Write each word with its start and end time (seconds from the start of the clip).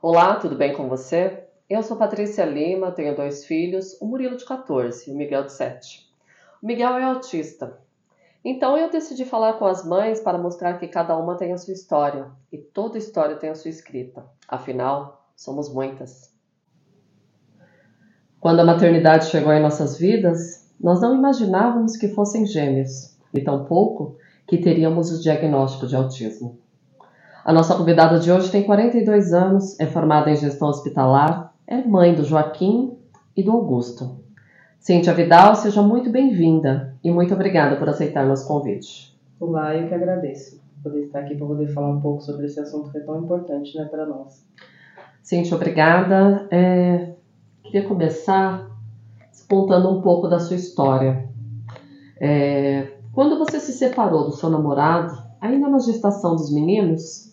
Olá, 0.00 0.36
tudo 0.36 0.54
bem 0.54 0.74
com 0.74 0.88
você? 0.88 1.42
Eu 1.68 1.82
sou 1.82 1.96
Patrícia 1.96 2.44
Lima, 2.44 2.92
tenho 2.92 3.16
dois 3.16 3.44
filhos, 3.44 4.00
o 4.00 4.06
Murilo 4.06 4.36
de 4.36 4.44
14 4.44 5.10
e 5.10 5.12
o 5.12 5.16
Miguel 5.16 5.42
de 5.42 5.52
7. 5.52 6.06
O 6.62 6.66
Miguel 6.68 6.98
é 6.98 7.02
autista. 7.02 7.76
Então 8.44 8.78
eu 8.78 8.88
decidi 8.92 9.24
falar 9.24 9.54
com 9.54 9.66
as 9.66 9.84
mães 9.84 10.20
para 10.20 10.38
mostrar 10.38 10.78
que 10.78 10.86
cada 10.86 11.16
uma 11.18 11.36
tem 11.36 11.52
a 11.52 11.58
sua 11.58 11.74
história 11.74 12.30
e 12.52 12.58
toda 12.58 12.96
história 12.96 13.34
tem 13.34 13.50
a 13.50 13.56
sua 13.56 13.70
escrita. 13.70 14.24
Afinal, 14.46 15.28
somos 15.34 15.68
muitas. 15.68 16.32
Quando 18.38 18.60
a 18.60 18.64
maternidade 18.64 19.26
chegou 19.26 19.52
em 19.52 19.60
nossas 19.60 19.98
vidas, 19.98 20.72
nós 20.80 21.00
não 21.00 21.12
imaginávamos 21.12 21.96
que 21.96 22.06
fossem 22.06 22.46
gêmeos 22.46 23.18
e 23.34 23.42
tampouco 23.42 24.16
que 24.46 24.58
teríamos 24.58 25.10
o 25.10 25.20
diagnóstico 25.20 25.88
de 25.88 25.96
autismo. 25.96 26.67
A 27.48 27.52
nossa 27.54 27.74
convidada 27.74 28.18
de 28.18 28.30
hoje 28.30 28.50
tem 28.50 28.62
42 28.62 29.32
anos, 29.32 29.80
é 29.80 29.86
formada 29.86 30.30
em 30.30 30.36
gestão 30.36 30.68
hospitalar, 30.68 31.54
é 31.66 31.80
mãe 31.80 32.14
do 32.14 32.22
Joaquim 32.22 32.98
e 33.34 33.42
do 33.42 33.52
Augusto. 33.52 34.18
Cíntia 34.78 35.14
Vidal, 35.14 35.54
seja 35.54 35.80
muito 35.80 36.10
bem-vinda 36.10 36.94
e 37.02 37.10
muito 37.10 37.32
obrigada 37.32 37.76
por 37.76 37.88
aceitar 37.88 38.26
nosso 38.26 38.46
convite. 38.46 39.18
Olá, 39.40 39.74
eu 39.74 39.88
que 39.88 39.94
agradeço 39.94 40.60
por 40.60 40.90
poder 40.90 41.06
estar 41.06 41.20
aqui 41.20 41.36
para 41.36 41.46
poder 41.46 41.68
falar 41.68 41.88
um 41.88 42.02
pouco 42.02 42.20
sobre 42.20 42.44
esse 42.44 42.60
assunto 42.60 42.90
que 42.90 42.98
é 42.98 43.00
tão 43.00 43.18
importante 43.18 43.78
né, 43.78 43.86
para 43.86 44.04
nós. 44.04 44.46
Cíntia, 45.22 45.56
obrigada. 45.56 46.46
É, 46.50 47.14
queria 47.62 47.88
começar 47.88 48.68
contando 49.48 49.88
um 49.88 50.02
pouco 50.02 50.28
da 50.28 50.38
sua 50.38 50.56
história. 50.56 51.26
É, 52.20 52.88
quando 53.14 53.38
você 53.38 53.58
se 53.58 53.72
separou 53.72 54.26
do 54.26 54.32
seu 54.32 54.50
namorado, 54.50 55.16
ainda 55.40 55.66
na 55.66 55.78
gestação 55.78 56.36
dos 56.36 56.52
meninos, 56.52 57.28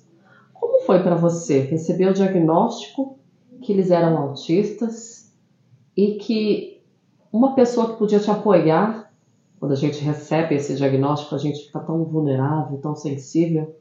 como 0.65 0.79
foi 0.79 1.03
para 1.03 1.15
você 1.15 1.59
receber 1.59 2.07
o 2.07 2.13
diagnóstico 2.13 3.19
que 3.61 3.71
eles 3.71 3.91
eram 3.91 4.17
autistas 4.17 5.31
e 5.95 6.15
que 6.15 6.81
uma 7.31 7.53
pessoa 7.53 7.91
que 7.91 7.99
podia 7.99 8.19
te 8.19 8.31
apoiar, 8.31 9.11
quando 9.59 9.73
a 9.73 9.75
gente 9.75 10.03
recebe 10.03 10.55
esse 10.55 10.75
diagnóstico, 10.75 11.35
a 11.35 11.37
gente 11.37 11.67
fica 11.67 11.79
tão 11.81 12.03
vulnerável, 12.03 12.79
tão 12.79 12.95
sensível, 12.95 13.75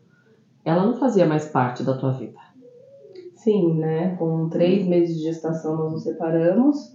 ela 0.62 0.84
não 0.84 0.94
fazia 0.96 1.26
mais 1.26 1.46
parte 1.46 1.82
da 1.82 1.96
tua 1.96 2.12
vida? 2.12 2.38
Sim, 3.34 3.74
né? 3.78 4.14
Com 4.16 4.50
três 4.50 4.86
meses 4.86 5.16
de 5.16 5.22
gestação 5.22 5.76
nós 5.76 5.92
nos 5.92 6.02
separamos, 6.02 6.94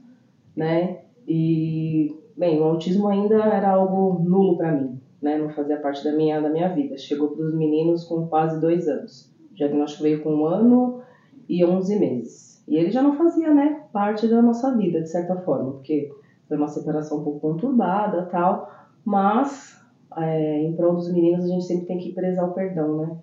né? 0.55 0.99
E, 1.27 2.15
bem, 2.37 2.59
o 2.59 2.63
autismo 2.63 3.07
ainda 3.07 3.35
era 3.43 3.71
algo 3.71 4.23
nulo 4.23 4.55
para 4.55 4.71
mim, 4.71 4.99
né? 5.19 5.37
Não 5.37 5.49
fazia 5.49 5.77
parte 5.77 6.03
da 6.03 6.11
minha, 6.11 6.39
da 6.39 6.49
minha 6.49 6.69
vida. 6.69 6.95
Chegou 6.95 7.29
para 7.29 7.43
os 7.43 7.55
meninos 7.55 8.03
com 8.03 8.27
quase 8.27 8.59
dois 8.61 8.87
anos. 8.87 9.28
Diagnóstico 9.59 10.03
veio 10.03 10.23
com 10.23 10.33
um 10.33 10.45
ano 10.45 11.01
e 11.47 11.63
11 11.63 11.99
meses. 11.99 12.63
E 12.67 12.75
ele 12.75 12.91
já 12.91 13.01
não 13.01 13.17
fazia, 13.17 13.53
né, 13.53 13.83
parte 13.91 14.27
da 14.27 14.41
nossa 14.41 14.75
vida, 14.77 15.01
de 15.01 15.09
certa 15.09 15.35
forma, 15.37 15.71
porque 15.73 16.11
foi 16.47 16.57
uma 16.57 16.67
separação 16.67 17.19
um 17.19 17.23
pouco 17.23 17.39
conturbada 17.39 18.23
tal, 18.23 18.71
mas 19.03 19.79
é, 20.17 20.63
em 20.63 20.73
prol 20.73 20.95
dos 20.95 21.11
meninos 21.11 21.45
a 21.45 21.47
gente 21.47 21.65
sempre 21.65 21.85
tem 21.85 21.97
que 21.97 22.13
prezar 22.13 22.45
o 22.47 22.53
perdão, 22.53 22.97
né? 22.97 23.17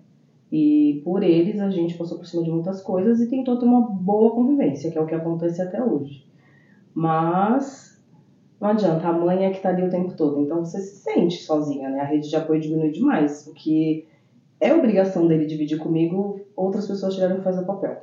E 0.51 1.01
por 1.03 1.23
eles 1.23 1.59
a 1.59 1.69
gente 1.69 1.97
passou 1.97 2.17
por 2.17 2.25
cima 2.25 2.43
de 2.43 2.49
muitas 2.49 2.81
coisas 2.81 3.19
e 3.19 3.29
tentou 3.29 3.57
ter 3.57 3.65
uma 3.65 3.81
boa 3.81 4.31
convivência, 4.31 4.89
que 4.89 4.97
é 4.97 5.01
o 5.01 5.05
que 5.05 5.15
acontece 5.15 5.61
até 5.61 5.81
hoje. 5.81 6.25
Mas 6.93 8.01
não 8.59 8.69
adianta, 8.69 9.07
a 9.07 9.13
mãe 9.13 9.45
é 9.45 9.51
que 9.51 9.61
tá 9.61 9.69
ali 9.69 9.83
o 9.83 9.89
tempo 9.89 10.15
todo, 10.15 10.41
então 10.41 10.63
você 10.63 10.79
se 10.79 10.97
sente 10.97 11.43
sozinha, 11.43 11.89
né? 11.89 11.99
A 11.99 12.05
rede 12.05 12.29
de 12.29 12.35
apoio 12.35 12.59
diminui 12.59 12.91
demais, 12.91 13.43
porque 13.43 14.05
é 14.59 14.73
obrigação 14.73 15.27
dele 15.27 15.45
dividir 15.45 15.77
comigo, 15.77 16.39
outras 16.55 16.87
pessoas 16.87 17.13
tiveram 17.13 17.37
que 17.37 17.43
fazer 17.43 17.61
o 17.61 17.65
papel. 17.65 17.97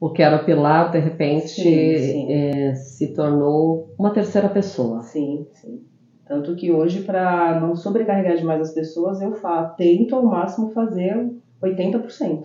O 0.00 0.10
que 0.10 0.22
era 0.22 0.36
o 0.36 0.44
pilar, 0.44 0.90
de 0.90 0.98
repente, 0.98 1.48
sim, 1.48 1.62
sim. 1.62 2.26
É, 2.30 2.74
se 2.74 3.08
tornou 3.08 3.88
uma 3.98 4.10
terceira 4.10 4.48
pessoa. 4.48 5.00
Sim, 5.02 5.46
sim. 5.54 5.80
Tanto 6.26 6.54
que 6.56 6.72
hoje, 6.72 7.00
para 7.00 7.60
não 7.60 7.74
sobrecarregar 7.74 8.36
demais 8.36 8.60
as 8.60 8.72
pessoas, 8.72 9.20
eu 9.20 9.32
faço, 9.32 9.76
tento 9.76 10.14
ao 10.14 10.24
máximo 10.24 10.70
fazer 10.70 11.30
80%, 11.62 12.42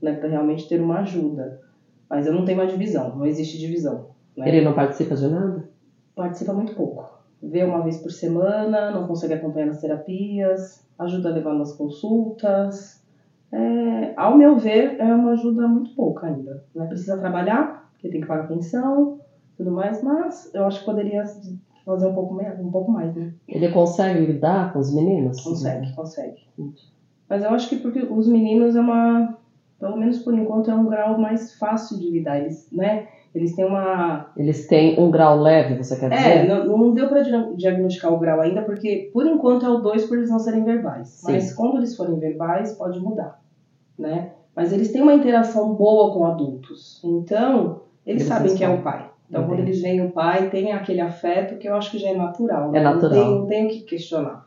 né, 0.00 0.14
para 0.14 0.28
realmente 0.28 0.68
ter 0.68 0.80
uma 0.80 1.00
ajuda. 1.00 1.60
Mas 2.08 2.26
eu 2.26 2.32
não 2.32 2.44
tenho 2.44 2.58
uma 2.58 2.66
divisão, 2.66 3.16
não 3.16 3.26
existe 3.26 3.58
divisão. 3.58 4.06
Né? 4.36 4.48
Ele 4.48 4.60
não 4.62 4.74
participa 4.74 5.16
de 5.16 5.28
nada? 5.28 5.68
Participa 6.14 6.52
muito 6.52 6.74
pouco. 6.74 7.10
Vê 7.42 7.64
uma 7.64 7.82
vez 7.82 7.98
por 7.98 8.10
semana, 8.10 8.90
não 8.90 9.06
consegue 9.06 9.34
acompanhar 9.34 9.66
nas 9.66 9.80
terapias, 9.80 10.85
ajuda 10.98 11.28
a 11.28 11.32
levar 11.32 11.54
nas 11.54 11.72
consultas. 11.72 13.02
É, 13.52 14.12
ao 14.16 14.36
meu 14.36 14.58
ver, 14.58 15.00
é 15.00 15.14
uma 15.14 15.32
ajuda 15.32 15.66
muito 15.68 15.94
pouca 15.94 16.26
ainda. 16.26 16.62
Né? 16.74 16.86
Precisa 16.86 17.16
trabalhar, 17.16 17.90
porque 17.92 18.08
tem 18.08 18.20
que 18.20 18.26
pagar 18.26 18.48
pensão 18.48 19.18
tudo 19.56 19.72
mais, 19.72 20.02
mas 20.02 20.50
eu 20.54 20.66
acho 20.66 20.80
que 20.80 20.84
poderia 20.84 21.24
fazer 21.84 22.06
um 22.06 22.12
pouco, 22.12 22.34
mais, 22.34 22.60
um 22.60 22.70
pouco 22.70 22.90
mais, 22.90 23.14
né? 23.14 23.32
Ele 23.48 23.68
consegue 23.68 24.26
lidar 24.26 24.72
com 24.72 24.78
os 24.78 24.92
meninos? 24.92 25.40
Consegue, 25.40 25.92
consegue. 25.94 26.46
Mas 27.28 27.42
eu 27.42 27.50
acho 27.50 27.68
que 27.68 27.76
porque 27.76 28.02
os 28.02 28.28
meninos 28.28 28.76
é 28.76 28.80
uma, 28.80 29.38
pelo 29.80 29.96
menos 29.96 30.18
por 30.18 30.34
enquanto, 30.34 30.70
é 30.70 30.74
um 30.74 30.86
grau 30.86 31.18
mais 31.18 31.54
fácil 31.54 31.98
de 31.98 32.10
lidar. 32.10 32.38
Eles, 32.38 32.68
né? 32.70 33.08
Eles 33.36 33.54
têm 33.54 33.66
uma. 33.66 34.30
Eles 34.34 34.66
têm 34.66 34.98
um 34.98 35.10
grau 35.10 35.38
leve, 35.38 35.76
você 35.76 35.94
quer 35.94 36.08
dizer? 36.08 36.26
É, 36.26 36.46
não, 36.46 36.78
não 36.78 36.94
deu 36.94 37.06
para 37.06 37.20
diagnosticar 37.20 38.10
o 38.10 38.18
grau 38.18 38.40
ainda, 38.40 38.62
porque 38.62 39.10
por 39.12 39.26
enquanto 39.26 39.66
é 39.66 39.68
o 39.68 39.76
2 39.76 40.06
por 40.06 40.16
eles 40.16 40.30
não 40.30 40.38
serem 40.38 40.64
verbais. 40.64 41.08
Sim. 41.08 41.32
Mas 41.32 41.52
quando 41.52 41.76
eles 41.76 41.94
forem 41.94 42.18
verbais, 42.18 42.72
pode 42.72 42.98
mudar, 42.98 43.38
né? 43.98 44.30
Mas 44.54 44.72
eles 44.72 44.90
têm 44.90 45.02
uma 45.02 45.12
interação 45.12 45.74
boa 45.74 46.14
com 46.14 46.24
adultos. 46.24 46.98
Então, 47.04 47.82
eles, 48.06 48.22
eles 48.22 48.26
sabem 48.26 48.54
que 48.54 48.64
é 48.64 48.70
o 48.70 48.80
pai. 48.80 49.10
Então, 49.28 49.42
Entendi. 49.42 49.54
quando 49.54 49.68
eles 49.68 49.82
veem 49.82 50.06
o 50.06 50.12
pai, 50.12 50.48
tem 50.48 50.72
aquele 50.72 51.02
afeto 51.02 51.58
que 51.58 51.68
eu 51.68 51.74
acho 51.74 51.90
que 51.90 51.98
já 51.98 52.08
é 52.08 52.16
natural. 52.16 52.70
Né? 52.70 52.78
É 52.78 52.82
natural. 52.82 53.10
Não 53.12 53.22
tem, 53.22 53.38
não 53.38 53.46
tem 53.46 53.66
o 53.66 53.68
que 53.68 53.80
questionar. 53.82 54.46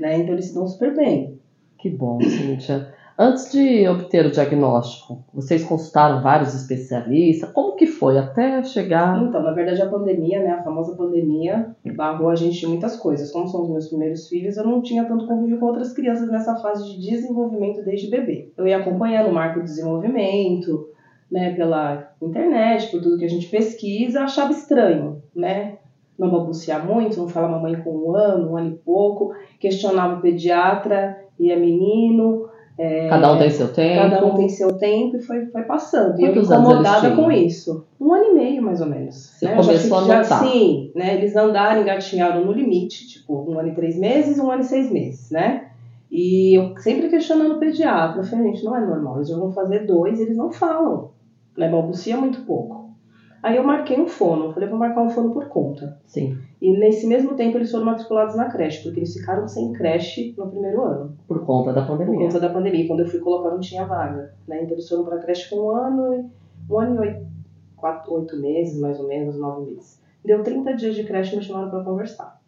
Né? 0.00 0.16
Então, 0.16 0.32
eles 0.32 0.46
se 0.46 0.54
dão 0.54 0.66
super 0.66 0.96
bem. 0.96 1.38
Que 1.76 1.90
bom, 1.90 2.18
Cíntia. 2.22 2.90
Antes 3.22 3.52
de 3.52 3.86
obter 3.86 4.24
o 4.24 4.30
diagnóstico, 4.30 5.22
vocês 5.34 5.62
consultaram 5.62 6.22
vários 6.22 6.54
especialistas? 6.54 7.52
Como 7.52 7.76
que 7.76 7.86
foi 7.86 8.16
até 8.16 8.64
chegar? 8.64 9.22
Então, 9.22 9.42
na 9.42 9.52
verdade, 9.52 9.82
a 9.82 9.90
pandemia, 9.90 10.42
né, 10.42 10.52
a 10.52 10.62
famosa 10.62 10.96
pandemia, 10.96 11.76
barrou 11.94 12.30
a 12.30 12.34
gente 12.34 12.64
em 12.64 12.70
muitas 12.70 12.96
coisas. 12.96 13.30
Como 13.30 13.46
são 13.46 13.64
os 13.64 13.68
meus 13.68 13.88
primeiros 13.88 14.26
filhos, 14.26 14.56
eu 14.56 14.64
não 14.64 14.80
tinha 14.80 15.04
tanto 15.04 15.26
convívio 15.26 15.58
com 15.58 15.66
outras 15.66 15.92
crianças 15.92 16.30
nessa 16.30 16.56
fase 16.56 16.82
de 16.88 17.10
desenvolvimento 17.10 17.84
desde 17.84 18.08
bebê. 18.08 18.52
Eu 18.56 18.66
ia 18.66 18.78
acompanhando 18.78 19.28
o 19.28 19.34
marco 19.34 19.58
de 19.58 19.66
desenvolvimento, 19.66 20.88
né, 21.30 21.52
pela 21.52 22.14
internet, 22.22 22.90
por 22.90 23.02
tudo 23.02 23.18
que 23.18 23.26
a 23.26 23.28
gente 23.28 23.48
pesquisa, 23.48 24.22
achava 24.22 24.50
estranho, 24.50 25.22
né? 25.36 25.76
Não 26.18 26.30
balbuciar 26.30 26.86
muito, 26.86 27.18
não 27.18 27.28
falar 27.28 27.48
mamãe 27.48 27.82
com 27.82 27.90
um 27.90 28.16
ano, 28.16 28.52
um 28.52 28.56
ano 28.56 28.70
e 28.70 28.78
pouco, 28.78 29.34
questionava 29.58 30.16
o 30.16 30.22
pediatra 30.22 31.18
e 31.38 31.50
é 31.50 31.56
menino, 31.56 32.48
é, 32.82 33.08
cada 33.10 33.30
um 33.34 33.36
tem 33.36 33.50
seu 33.50 33.68
tempo. 33.68 34.10
Cada 34.10 34.24
um 34.24 34.34
tem 34.36 34.48
seu 34.48 34.72
tempo 34.78 35.18
e 35.18 35.20
foi, 35.20 35.44
foi 35.44 35.62
passando. 35.64 36.18
E 36.18 36.24
eu 36.24 36.34
incomodada 36.34 37.14
com 37.14 37.30
isso. 37.30 37.84
Um 38.00 38.14
ano 38.14 38.30
e 38.30 38.34
meio, 38.34 38.62
mais 38.62 38.80
ou 38.80 38.86
menos. 38.86 39.16
Você 39.16 39.44
né? 39.44 39.54
começou 39.54 39.98
a 39.98 40.00
notar. 40.00 40.24
Já, 40.24 40.38
sim, 40.38 40.90
né? 40.94 41.16
Eles 41.16 41.36
andaram, 41.36 41.82
engatinharam 41.82 42.42
no 42.42 42.52
limite, 42.52 43.06
tipo, 43.06 43.36
um 43.46 43.58
ano 43.58 43.68
e 43.68 43.74
três 43.74 43.98
meses, 43.98 44.38
um 44.38 44.50
ano 44.50 44.62
e 44.62 44.64
seis 44.64 44.90
meses, 44.90 45.30
né? 45.30 45.66
E 46.10 46.58
eu 46.58 46.74
sempre 46.78 47.10
questionando 47.10 47.56
o 47.56 47.58
pediatra, 47.58 48.22
eu 48.22 48.24
falei, 48.24 48.46
gente, 48.46 48.64
não 48.64 48.74
é 48.74 48.80
normal, 48.80 49.16
eles 49.16 49.28
já 49.28 49.36
vão 49.36 49.52
fazer 49.52 49.80
dois 49.80 50.18
eles 50.18 50.36
não 50.38 50.50
falam, 50.50 51.10
né? 51.58 51.68
Balbucia 51.68 52.16
muito 52.16 52.46
pouco. 52.46 52.79
Aí 53.42 53.56
eu 53.56 53.64
marquei 53.64 53.98
um 53.98 54.06
fono, 54.06 54.52
falei, 54.52 54.68
vou 54.68 54.78
marcar 54.78 55.02
um 55.02 55.08
fono 55.08 55.32
por 55.32 55.48
conta. 55.48 55.98
Sim. 56.04 56.36
E 56.60 56.76
nesse 56.76 57.06
mesmo 57.06 57.34
tempo 57.34 57.56
eles 57.56 57.70
foram 57.70 57.86
matriculados 57.86 58.36
na 58.36 58.50
creche, 58.50 58.82
porque 58.82 59.00
eles 59.00 59.14
ficaram 59.14 59.48
sem 59.48 59.72
creche 59.72 60.34
no 60.36 60.48
primeiro 60.48 60.82
ano. 60.82 61.16
Por 61.26 61.44
conta 61.46 61.72
da 61.72 61.82
pandemia. 61.82 62.18
Por 62.18 62.24
conta 62.24 62.40
da 62.40 62.50
pandemia. 62.50 62.86
Quando 62.86 63.00
eu 63.00 63.06
fui 63.06 63.18
colocar 63.18 63.50
não 63.50 63.60
tinha 63.60 63.86
vaga. 63.86 64.34
Né? 64.46 64.62
Então 64.62 64.72
eles 64.72 64.88
foram 64.88 65.04
para 65.04 65.16
a 65.16 65.20
creche 65.20 65.48
com 65.48 65.56
um 65.56 65.70
ano, 65.70 66.30
um 66.68 66.78
ano 66.78 66.96
e 66.96 66.98
oito, 66.98 67.26
quatro, 67.76 68.12
oito 68.12 68.36
meses, 68.36 68.78
mais 68.78 69.00
ou 69.00 69.08
menos, 69.08 69.38
nove 69.38 69.70
meses. 69.70 69.98
Deu 70.22 70.42
30 70.42 70.74
dias 70.74 70.94
de 70.94 71.04
creche 71.04 71.34
e 71.34 71.38
me 71.38 71.42
chamaram 71.42 71.70
para 71.70 71.82
conversar. 71.82 72.38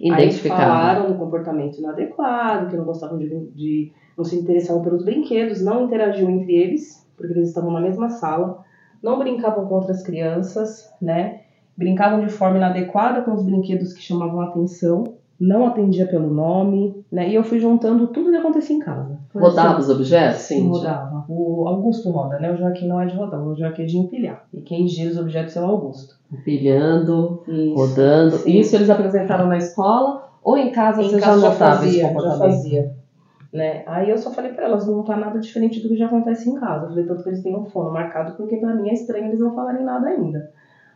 Identificaram. 0.00 0.62
Aí 0.62 0.68
falaram 0.68 1.12
do 1.12 1.18
comportamento 1.18 1.78
inadequado, 1.78 2.70
que 2.70 2.76
não 2.76 2.84
gostavam 2.84 3.18
de, 3.18 3.28
de 3.50 3.92
não 4.16 4.24
se 4.24 4.36
interessavam 4.36 4.80
pelos 4.80 5.04
brinquedos, 5.04 5.62
não 5.62 5.84
interagiam 5.84 6.30
entre 6.30 6.54
eles, 6.54 7.06
porque 7.16 7.34
eles 7.34 7.48
estavam 7.48 7.70
na 7.70 7.80
mesma 7.80 8.08
sala 8.08 8.64
não 9.06 9.20
brincavam 9.20 9.64
com 9.66 9.74
outras 9.76 10.02
crianças, 10.02 10.92
né? 11.00 11.42
Brincavam 11.76 12.26
de 12.26 12.32
forma 12.32 12.56
inadequada 12.56 13.22
com 13.22 13.32
os 13.34 13.44
brinquedos 13.44 13.92
que 13.92 14.02
chamavam 14.02 14.40
atenção, 14.40 15.04
não 15.38 15.64
atendia 15.66 16.06
pelo 16.08 16.28
nome, 16.28 17.04
né? 17.12 17.28
E 17.28 17.34
eu 17.34 17.44
fui 17.44 17.60
juntando 17.60 18.08
tudo 18.08 18.30
que 18.30 18.36
acontecia 18.36 18.74
em 18.74 18.80
casa. 18.80 19.16
Rodava 19.32 19.78
os 19.78 19.88
objetos? 19.88 20.40
Sim, 20.40 20.68
rodava. 20.68 21.24
O 21.28 21.68
Augusto 21.68 22.10
roda, 22.10 22.40
né? 22.40 22.52
O 22.52 22.56
Joaquim 22.56 22.88
não 22.88 23.00
é 23.00 23.06
de 23.06 23.14
rodar, 23.14 23.40
o 23.40 23.54
Joaquim 23.54 23.82
é 23.82 23.86
de 23.86 23.96
empilhar. 23.96 24.44
E 24.52 24.60
quem 24.62 24.88
gira 24.88 25.10
os 25.10 25.18
objetos 25.18 25.54
é 25.56 25.60
o 25.60 25.66
Augusto. 25.66 26.16
Empilhando, 26.32 27.44
Isso. 27.46 27.74
rodando. 27.74 28.36
Sim. 28.38 28.58
Isso 28.58 28.74
eles 28.74 28.90
apresentaram 28.90 29.46
na 29.46 29.58
escola 29.58 30.30
ou 30.42 30.56
em 30.56 30.72
casa 30.72 31.00
em 31.00 31.10
você 31.10 31.20
casa 31.20 31.40
já 31.40 31.48
notava 31.48 31.86
esse 31.86 32.00
comportamento? 32.00 32.38
Já 32.38 32.44
fazia. 32.44 33.05
Né? 33.52 33.82
Aí 33.86 34.10
eu 34.10 34.18
só 34.18 34.30
falei 34.32 34.52
para 34.52 34.64
elas, 34.64 34.86
não 34.86 35.04
tá 35.04 35.16
nada 35.16 35.38
diferente 35.38 35.80
do 35.80 35.88
que 35.88 35.96
já 35.96 36.06
acontece 36.06 36.48
em 36.48 36.54
casa. 36.54 36.84
Eu 36.84 36.88
falei, 36.90 37.04
tanto 37.04 37.22
que 37.22 37.28
eles 37.28 37.42
têm 37.42 37.56
um 37.56 37.64
fono 37.66 37.92
marcado, 37.92 38.36
porque 38.36 38.56
para 38.56 38.74
mim 38.74 38.88
é 38.88 38.94
estranho 38.94 39.26
eles 39.26 39.40
não 39.40 39.54
falarem 39.54 39.84
nada 39.84 40.08
ainda. 40.08 40.50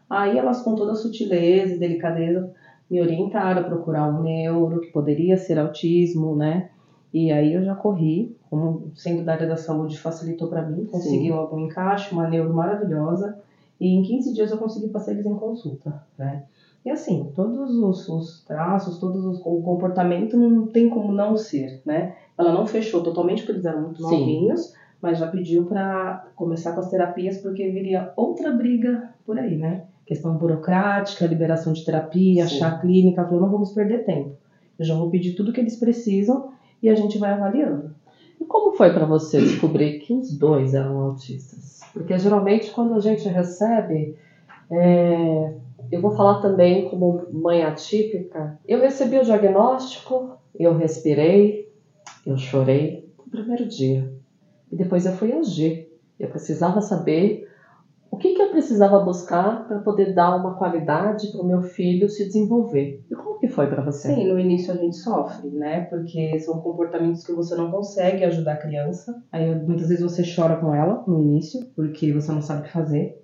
Aí 0.08 0.37
elas, 0.37 0.62
com 0.62 0.75
toda 0.75 0.93
a 0.93 0.97
sutileza 0.97 1.75
e 1.75 1.79
delicadeza, 1.79 2.52
me 2.91 3.00
orientaram 3.00 3.61
a 3.61 3.64
procurar 3.64 4.08
um 4.08 4.23
neuro, 4.23 4.81
que 4.81 4.88
poderia 4.88 5.37
ser 5.37 5.58
autismo, 5.58 6.35
né? 6.35 6.70
E 7.14 7.31
aí 7.31 7.55
eu 7.55 7.62
já 7.62 7.75
corri, 7.75 8.37
como 8.49 8.91
sendo 8.94 9.25
da 9.25 9.32
área 9.32 9.46
da 9.46 9.56
saúde 9.56 9.99
facilitou 9.99 10.49
para 10.49 10.62
mim, 10.62 10.85
consegui 10.85 11.31
algum 11.31 11.61
encaixe, 11.61 12.12
uma 12.12 12.29
neuro 12.29 12.53
maravilhosa, 12.53 13.38
e 13.81 13.88
em 13.88 14.03
15 14.03 14.35
dias 14.35 14.50
eu 14.50 14.58
consegui 14.58 14.88
passar 14.88 15.12
eles 15.12 15.26
em 15.26 15.35
consulta, 15.35 16.03
né? 16.19 16.44
E 16.85 16.91
assim, 16.91 17.31
todos 17.35 17.76
os, 17.76 18.08
os 18.08 18.44
traços, 18.44 18.99
todos 18.99 19.25
os, 19.25 19.41
o 19.44 19.61
comportamento 19.62 20.37
não 20.37 20.67
tem 20.67 20.88
como 20.88 21.12
não 21.12 21.37
ser, 21.37 21.81
né? 21.85 22.17
Ela 22.40 22.52
não 22.52 22.66
fechou 22.66 23.02
totalmente 23.02 23.42
porque 23.42 23.52
eles 23.52 23.64
eram 23.64 23.82
muito 23.82 24.02
Sim. 24.02 24.19
novinhos, 24.19 24.72
mas 25.00 25.19
já 25.19 25.26
pediu 25.26 25.64
para 25.64 26.26
começar 26.34 26.72
com 26.72 26.81
as 26.81 26.88
terapias 26.88 27.38
porque 27.38 27.69
viria 27.69 28.12
outra 28.16 28.50
briga 28.50 29.10
por 29.25 29.38
aí, 29.38 29.56
né? 29.56 29.84
Questão 30.06 30.37
burocrática, 30.37 31.26
liberação 31.26 31.72
de 31.72 31.84
terapia, 31.84 32.46
Sim. 32.46 32.58
chá 32.58 32.78
clínica, 32.78 33.25
falou, 33.25 33.40
não 33.40 33.50
vamos 33.50 33.72
perder 33.72 34.04
tempo. 34.04 34.32
Eu 34.78 34.84
já 34.84 34.94
vou 34.94 35.10
pedir 35.10 35.34
tudo 35.34 35.52
que 35.52 35.60
eles 35.60 35.76
precisam 35.76 36.48
e 36.82 36.88
a 36.88 36.94
gente 36.94 37.19
vai 37.19 37.31
avaliando. 37.31 37.94
E 38.40 38.44
como 38.44 38.72
foi 38.72 38.90
para 38.93 39.04
você 39.04 39.38
descobrir 39.38 39.98
que 39.98 40.14
os 40.14 40.36
dois 40.36 40.72
eram 40.72 40.98
autistas? 40.98 41.81
Porque 41.93 42.19
geralmente 42.19 42.70
quando 42.70 42.94
a 42.94 43.00
gente 43.00 43.28
recebe, 43.28 44.16
é, 44.70 45.52
eu 45.93 46.00
vou 46.00 46.12
falar 46.12 46.40
também 46.40 46.88
como 46.88 47.26
mãe 47.31 47.62
atípica, 47.62 48.58
eu 48.66 48.81
recebi 48.81 49.19
o 49.19 49.25
diagnóstico, 49.25 50.31
eu 50.58 50.76
respirei, 50.76 51.69
eu 52.32 52.37
chorei 52.37 53.12
no 53.19 53.31
primeiro 53.31 53.67
dia. 53.67 54.12
E 54.71 54.77
depois 54.77 55.05
eu 55.06 55.12
fui 55.12 55.32
agir. 55.32 55.91
Eu 56.19 56.29
precisava 56.29 56.81
saber 56.81 57.49
o 58.11 58.17
que, 58.17 58.35
que 58.35 58.43
eu 58.43 58.50
precisava 58.50 58.99
buscar 59.00 59.67
para 59.67 59.79
poder 59.79 60.15
dar 60.15 60.37
uma 60.37 60.56
qualidade 60.56 61.31
para 61.31 61.41
o 61.41 61.47
meu 61.47 61.62
filho 61.62 62.09
se 62.09 62.27
desenvolver. 62.27 63.00
E 63.11 63.15
como 63.15 63.38
que 63.38 63.49
foi 63.49 63.69
para 63.69 63.82
você? 63.82 64.09
Sim, 64.09 64.29
no 64.29 64.38
início 64.38 64.73
a 64.73 64.77
gente 64.77 64.97
sofre, 64.97 65.49
né? 65.50 65.82
Porque 65.82 66.38
são 66.41 66.61
comportamentos 66.61 67.25
que 67.25 67.32
você 67.32 67.55
não 67.55 67.71
consegue 67.71 68.25
ajudar 68.25 68.53
a 68.55 68.56
criança. 68.56 69.23
Aí 69.32 69.55
muitas 69.55 69.88
vezes 69.88 70.03
você 70.03 70.23
chora 70.23 70.56
com 70.56 70.75
ela 70.75 71.05
no 71.06 71.21
início, 71.21 71.61
porque 71.75 72.12
você 72.12 72.31
não 72.32 72.43
sabe 72.43 72.61
o 72.61 72.65
que 72.65 72.73
fazer. 72.73 73.21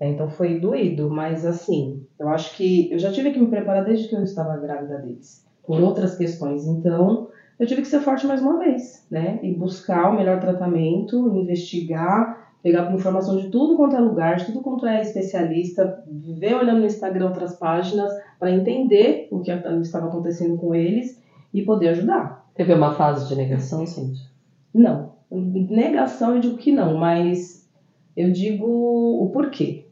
É, 0.00 0.08
então 0.08 0.28
foi 0.28 0.58
doído, 0.58 1.08
mas 1.08 1.46
assim, 1.46 2.04
eu 2.18 2.28
acho 2.28 2.56
que 2.56 2.90
eu 2.90 2.98
já 2.98 3.12
tive 3.12 3.30
que 3.30 3.38
me 3.38 3.46
preparar 3.46 3.84
desde 3.84 4.08
que 4.08 4.16
eu 4.16 4.22
estava 4.22 4.56
grávida 4.56 4.98
deles, 4.98 5.46
por 5.64 5.80
outras 5.80 6.16
questões. 6.16 6.66
Então, 6.66 7.28
eu 7.58 7.66
tive 7.66 7.82
que 7.82 7.88
ser 7.88 8.00
forte 8.00 8.26
mais 8.26 8.42
uma 8.42 8.58
vez, 8.58 9.06
né? 9.10 9.38
E 9.42 9.52
buscar 9.52 10.10
o 10.10 10.16
melhor 10.16 10.40
tratamento, 10.40 11.36
investigar, 11.36 12.52
pegar 12.62 12.92
informação 12.92 13.36
de 13.36 13.48
tudo 13.48 13.76
quanto 13.76 13.96
é 13.96 14.00
lugar, 14.00 14.36
de 14.36 14.46
tudo 14.46 14.60
quanto 14.60 14.86
é 14.86 15.00
especialista, 15.00 16.02
ver 16.06 16.54
olhando 16.54 16.80
no 16.80 16.86
Instagram 16.86 17.26
outras 17.26 17.54
páginas 17.54 18.12
para 18.38 18.50
entender 18.50 19.28
o 19.30 19.40
que 19.40 19.50
estava 19.50 20.06
acontecendo 20.06 20.56
com 20.56 20.74
eles 20.74 21.20
e 21.52 21.62
poder 21.62 21.88
ajudar. 21.88 22.46
Teve 22.54 22.72
uma 22.72 22.94
fase 22.94 23.28
de 23.28 23.34
negação, 23.34 23.86
Cintia? 23.86 24.26
Não. 24.72 25.12
Negação 25.30 26.34
eu 26.34 26.40
digo 26.40 26.56
que 26.56 26.70
não, 26.70 26.96
mas 26.96 27.68
eu 28.16 28.30
digo 28.30 28.66
o 28.66 29.30
porquê, 29.30 29.86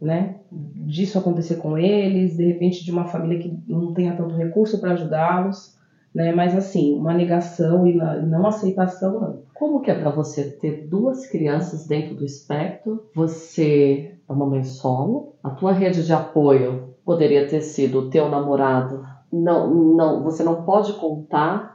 né? 0.00 0.36
Disso 0.50 1.18
acontecer 1.18 1.56
com 1.56 1.78
eles, 1.78 2.36
de 2.36 2.44
repente 2.44 2.84
de 2.84 2.90
uma 2.90 3.06
família 3.06 3.38
que 3.38 3.56
não 3.66 3.94
tenha 3.94 4.16
tanto 4.16 4.34
recurso 4.34 4.80
para 4.80 4.92
ajudá-los 4.92 5.76
né? 6.14 6.32
Mas 6.32 6.56
assim, 6.56 6.94
uma 6.94 7.14
negação 7.14 7.86
e 7.86 7.94
não 7.94 8.46
aceitação 8.46 9.20
não. 9.20 9.42
Como 9.54 9.80
que 9.80 9.90
é 9.90 9.94
para 9.94 10.10
você 10.10 10.50
ter 10.50 10.86
duas 10.88 11.26
crianças 11.26 11.86
dentro 11.86 12.14
do 12.14 12.24
espectro? 12.24 13.04
Você 13.14 14.14
é 14.28 14.32
uma 14.32 14.46
mãe 14.46 14.64
solo, 14.64 15.34
a 15.42 15.50
tua 15.50 15.72
rede 15.72 16.04
de 16.04 16.12
apoio 16.12 16.94
poderia 17.04 17.48
ter 17.48 17.60
sido 17.60 17.98
o 17.98 18.10
teu 18.10 18.28
namorado. 18.28 19.04
Não, 19.32 19.72
não, 19.72 20.22
você 20.22 20.42
não 20.42 20.62
pode 20.64 20.92
contar. 20.94 21.72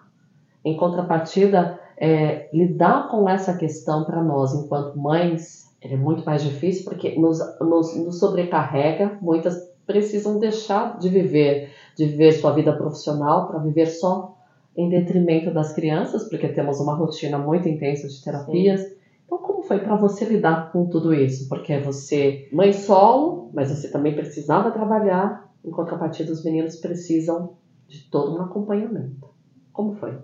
Em 0.66 0.75
contrapartida, 0.75 1.80
é, 1.98 2.50
lidar 2.54 3.10
com 3.10 3.30
essa 3.30 3.56
questão 3.56 4.04
para 4.04 4.22
nós, 4.22 4.54
enquanto 4.54 5.00
mães, 5.00 5.68
é 5.81 5.95
muito 5.95 6.25
mais 6.25 6.44
difícil 6.44 6.83
porque 6.83 7.18
nos, 7.18 7.40
nos, 7.62 7.95
nos 7.95 8.19
sobrecarrega. 8.19 9.18
Muitas 9.22 9.56
precisam 9.88 10.38
deixar 10.38 11.00
de 11.00 11.10
viver 11.10 11.72
de 11.98 12.06
viver 12.06 12.31
sua 12.34 12.51
vida 12.51 12.72
profissional 12.78 13.48
para 13.48 13.57
viver 13.57 13.88
só 13.88 14.38
em 14.75 14.88
detrimento 14.88 15.51
das 15.51 15.74
crianças, 15.74 16.30
porque 16.30 16.48
temos 16.50 16.80
uma 16.80 16.94
rotina 16.94 17.39
muito 17.39 17.68
intensa 17.68 18.07
de 18.07 18.24
terapias. 18.24 18.81
Sim. 18.81 18.95
Então, 19.25 19.39
como 19.39 19.63
foi 19.63 19.80
para 19.80 19.95
você 19.95 20.24
lidar 20.24 20.72
com 20.72 20.86
tudo 20.86 21.12
isso? 21.12 21.50
Porque 21.50 21.80
você, 21.80 22.48
mãe 22.54 22.72
solo, 22.72 23.50
mas 23.51 23.72
você 23.72 23.89
também 23.89 24.13
precisava 24.13 24.69
trabalhar, 24.69 25.51
em 25.66 25.72
contrapartida, 25.72 26.31
os 26.31 26.44
meninos 26.45 26.75
precisam 26.75 27.56
de 27.88 28.07
todo 28.12 28.38
um 28.38 28.42
acompanhamento. 28.42 29.28
Como 29.74 29.94
foi? 29.94 30.16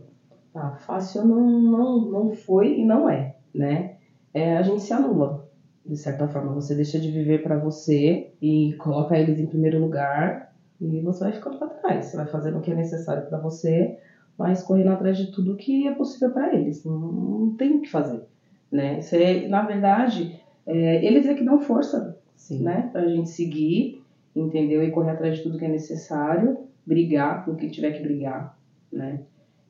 Ah, 0.53 0.77
fácil 0.85 1.25
não, 1.25 1.41
não, 1.41 2.11
não 2.11 2.31
foi 2.31 2.79
e 2.79 2.85
não 2.85 3.09
é, 3.09 3.35
né? 3.53 3.95
É, 4.31 4.57
a 4.57 4.61
gente 4.61 4.83
se 4.83 4.93
anula, 4.93 5.42
de 5.85 5.97
certa 5.97 6.27
forma. 6.27 6.53
Você 6.53 6.75
deixa 6.75 6.99
de 6.99 7.11
viver 7.11 7.43
para 7.43 7.57
você 7.57 8.31
e 8.41 8.73
coloca 8.73 9.17
eles 9.17 9.39
em 9.39 9.45
primeiro 9.45 9.79
lugar 9.79 10.53
e 10.79 11.01
você 11.01 11.23
vai 11.23 11.33
ficando 11.33 11.57
para 11.57 11.67
trás. 11.67 12.05
Você 12.05 12.17
vai 12.17 12.27
fazendo 12.27 12.57
o 12.57 12.61
que 12.61 12.71
é 12.71 12.75
necessário 12.75 13.27
para 13.27 13.39
você, 13.39 13.97
mas 14.37 14.63
correndo 14.63 14.89
atrás 14.89 15.17
de 15.17 15.31
tudo 15.31 15.55
que 15.55 15.87
é 15.87 15.93
possível 15.93 16.31
para 16.31 16.53
eles. 16.53 16.83
Não, 16.83 16.97
não, 16.97 17.55
tem 17.55 17.75
o 17.75 17.81
que 17.81 17.89
fazer. 17.89 18.23
Né? 18.71 19.01
Você, 19.01 19.47
na 19.47 19.61
verdade, 19.61 20.39
é, 20.65 21.05
eles 21.05 21.25
é 21.25 21.33
que 21.33 21.43
dão 21.43 21.59
força 21.59 22.17
Sim. 22.35 22.63
né? 22.63 22.89
para 22.91 23.01
a 23.01 23.07
gente 23.07 23.29
seguir, 23.29 24.01
entendeu? 24.35 24.83
E 24.83 24.91
correr 24.91 25.11
atrás 25.11 25.37
de 25.37 25.43
tudo 25.43 25.57
que 25.57 25.65
é 25.65 25.69
necessário, 25.69 26.57
brigar 26.85 27.45
com 27.45 27.51
o 27.51 27.55
que 27.55 27.69
tiver 27.69 27.91
que 27.91 28.01
brigar. 28.01 28.57
Né? 28.91 29.21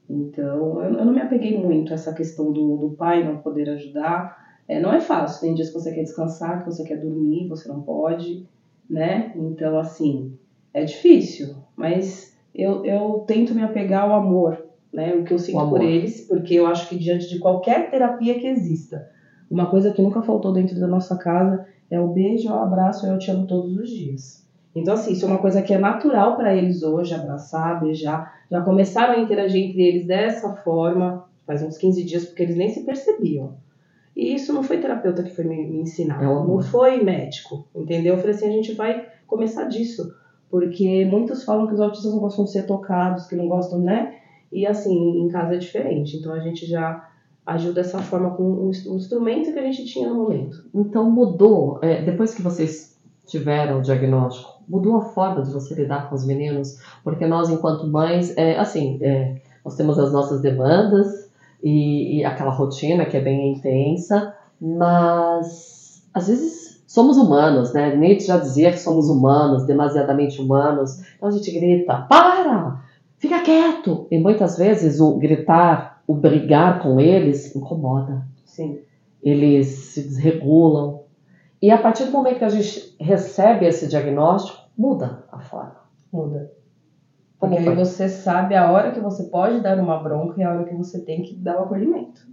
Então, 0.10 0.81
eu, 0.81 0.98
eu 0.98 1.06
não 1.06 1.13
me 1.13 1.21
apeguei 1.21 1.57
muito 1.57 1.92
a 1.92 1.95
essa 1.95 2.13
questão 2.13 2.51
do, 2.51 2.77
do 2.77 2.92
pai 2.92 3.24
não 3.24 3.38
poder 3.38 3.69
ajudar. 3.69 4.44
É, 4.68 4.80
não 4.80 4.94
é 4.94 5.00
fácil, 5.00 5.42
tem 5.42 5.54
dias 5.54 5.69
que 5.69 5.74
você 5.74 5.92
quer 5.92 6.04
descansar, 6.04 6.60
que 6.60 6.65
você 6.65 6.83
quer 6.83 6.98
dormir, 6.98 7.48
você 7.48 7.68
não 7.68 7.81
pode, 7.81 8.45
né? 8.89 9.33
Então, 9.36 9.77
assim, 9.77 10.33
é 10.74 10.83
difícil, 10.83 11.56
mas 11.75 12.33
eu, 12.56 12.83
eu 12.86 13.24
tento 13.27 13.54
me 13.54 13.62
apegar 13.62 14.04
ao 14.04 14.13
amor, 14.13 14.63
né? 14.92 15.13
O 15.15 15.24
que 15.24 15.33
eu 15.33 15.39
sinto 15.39 15.68
por 15.68 15.81
eles, 15.81 16.21
porque 16.21 16.54
eu 16.54 16.65
acho 16.65 16.88
que 16.88 16.98
diante 16.98 17.27
de 17.27 17.39
qualquer 17.39 17.89
terapia 17.89 18.39
que 18.39 18.48
exista, 18.48 19.06
uma 19.50 19.69
coisa 19.69 19.92
que 19.92 20.01
nunca 20.01 20.21
faltou 20.21 20.51
dentro 20.51 20.80
da 20.80 20.88
nossa 20.88 21.15
casa 21.15 21.63
é 21.89 22.00
o 22.00 22.07
beijo, 22.07 22.50
o 22.50 22.56
abraço, 22.56 23.05
eu 23.05 23.17
te 23.17 23.29
amo 23.29 23.46
todos 23.46 23.75
os 23.75 23.89
dias. 23.89 24.43
Então, 24.75 24.96
assim, 24.96 25.12
isso 25.12 25.25
é 25.25 25.27
uma 25.27 25.38
coisa 25.38 25.62
que 25.62 25.74
é 25.74 25.77
natural 25.77 26.36
para 26.36 26.55
eles 26.55 26.82
hoje, 26.82 27.13
abraçar, 27.13 27.79
beijar. 27.79 28.34
Já 28.50 28.62
começaram 28.62 29.13
a 29.13 29.20
interagir 29.20 29.62
entre 29.62 29.84
eles 29.84 30.05
dessa 30.08 30.50
forma, 30.63 31.24
faz 31.46 31.62
uns 31.62 31.77
15 31.77 32.03
dias, 32.03 32.25
porque 32.25 32.41
eles 32.41 32.55
nem 32.55 32.70
se 32.70 32.84
percebiam. 32.84 33.53
E 34.15 34.36
isso 34.36 34.53
não 34.53 34.63
foi 34.63 34.77
terapeuta 34.77 35.24
que 35.24 35.36
foi 35.36 35.43
me, 35.43 35.67
me 35.67 35.82
ensinar, 35.82 36.22
é 36.22 36.25
não 36.25 36.62
foi 36.62 37.03
médico, 37.03 37.67
entendeu? 37.75 38.13
Eu 38.13 38.20
falei 38.20 38.36
assim, 38.36 38.48
a 38.48 38.51
gente 38.51 38.74
vai 38.74 39.08
começar 39.27 39.65
disso 39.65 40.13
porque 40.53 41.03
muitos 41.05 41.43
falam 41.43 41.65
que 41.65 41.74
os 41.74 41.82
autistas 41.82 42.13
não 42.13 42.20
gostam 42.20 42.46
de 42.46 42.51
ser 42.51 42.67
tocados, 42.67 43.25
que 43.25 43.36
não 43.36 43.48
gostam, 43.48 43.79
né? 43.79 44.17
E 44.51 44.67
assim, 44.67 45.24
em 45.24 45.27
casa 45.27 45.55
é 45.55 45.58
diferente. 45.58 46.15
Então 46.15 46.32
a 46.32 46.39
gente 46.41 46.67
já 46.67 47.10
agiu 47.43 47.74
dessa 47.74 47.98
forma 47.98 48.29
com 48.36 48.43
o 48.43 48.70
instrumento 48.70 49.51
que 49.51 49.58
a 49.58 49.63
gente 49.63 49.84
tinha 49.86 50.08
no 50.08 50.13
momento. 50.13 50.63
Então 50.72 51.10
mudou, 51.10 51.79
é, 51.82 52.03
depois 52.03 52.36
que 52.36 52.43
vocês 52.43 52.96
tiveram 53.25 53.79
o 53.79 53.82
diagnóstico, 53.82 54.62
mudou 54.70 54.98
a 54.98 55.01
forma 55.01 55.41
de 55.41 55.51
você 55.51 55.74
lidar 55.74 56.08
com 56.08 56.13
os 56.13 56.24
meninos? 56.24 56.77
Porque 57.03 57.25
nós, 57.25 57.50
enquanto 57.50 57.88
mães, 57.88 58.38
é, 58.38 58.60
assim, 58.60 59.00
é, 59.01 59.41
nós 59.65 59.75
temos 59.75 59.98
as 59.98 60.13
nossas 60.13 60.39
demandas 60.39 61.23
e, 61.63 62.20
e 62.20 62.25
aquela 62.25 62.51
rotina 62.51 63.05
que 63.05 63.15
é 63.15 63.22
bem 63.22 63.53
intensa, 63.53 64.36
mas 64.60 66.05
às 66.13 66.27
vezes 66.27 66.84
somos 66.86 67.17
humanos, 67.17 67.74
né? 67.74 67.96
Nietzsche 67.96 68.27
já 68.27 68.38
dizia 68.38 68.72
que 68.72 68.79
somos 68.79 69.10
humanos, 69.10 69.65
demasiadamente 69.65 70.41
humanos. 70.41 71.00
Então 71.15 71.29
a 71.29 71.32
gente 71.32 71.50
grita, 71.51 72.05
para! 72.10 72.84
Fica 73.17 73.41
quieto! 73.41 74.05
E 74.12 74.20
muitas 74.20 74.58
vezes 74.58 75.00
o 75.00 75.17
gritar, 75.17 76.03
o 76.05 76.13
brigar 76.13 76.84
com 76.84 77.00
eles 77.00 77.55
incomoda. 77.55 78.27
Sim. 78.46 78.79
Eles 79.24 79.67
se 79.67 80.03
desregulam. 80.03 81.03
E 81.62 81.72
a 81.72 81.77
partir 81.77 82.03
do 82.03 82.12
momento 82.12 82.39
que 82.39 82.46
a 82.46 82.50
gente 82.50 82.93
recebe 83.00 83.65
esse 83.65 83.88
diagnóstico, 83.88 84.60
muda 84.77 85.24
a 85.32 85.39
forma. 85.39 85.77
Muda. 86.12 86.51
Porque 87.44 87.58
aí 87.58 87.76
você 87.76 88.08
sabe 88.08 88.56
a 88.56 88.72
hora 88.72 88.92
que 88.92 89.02
você 89.02 89.24
pode 89.26 89.60
dar 89.60 89.78
uma 89.78 90.02
bronca 90.02 90.40
e 90.40 90.44
a 90.44 90.50
hora 90.50 90.64
que 90.64 90.74
você 90.74 91.02
tem 91.02 91.22
que 91.22 91.36
dar 91.36 91.60
o 91.60 91.64
acolhimento. 91.64 92.26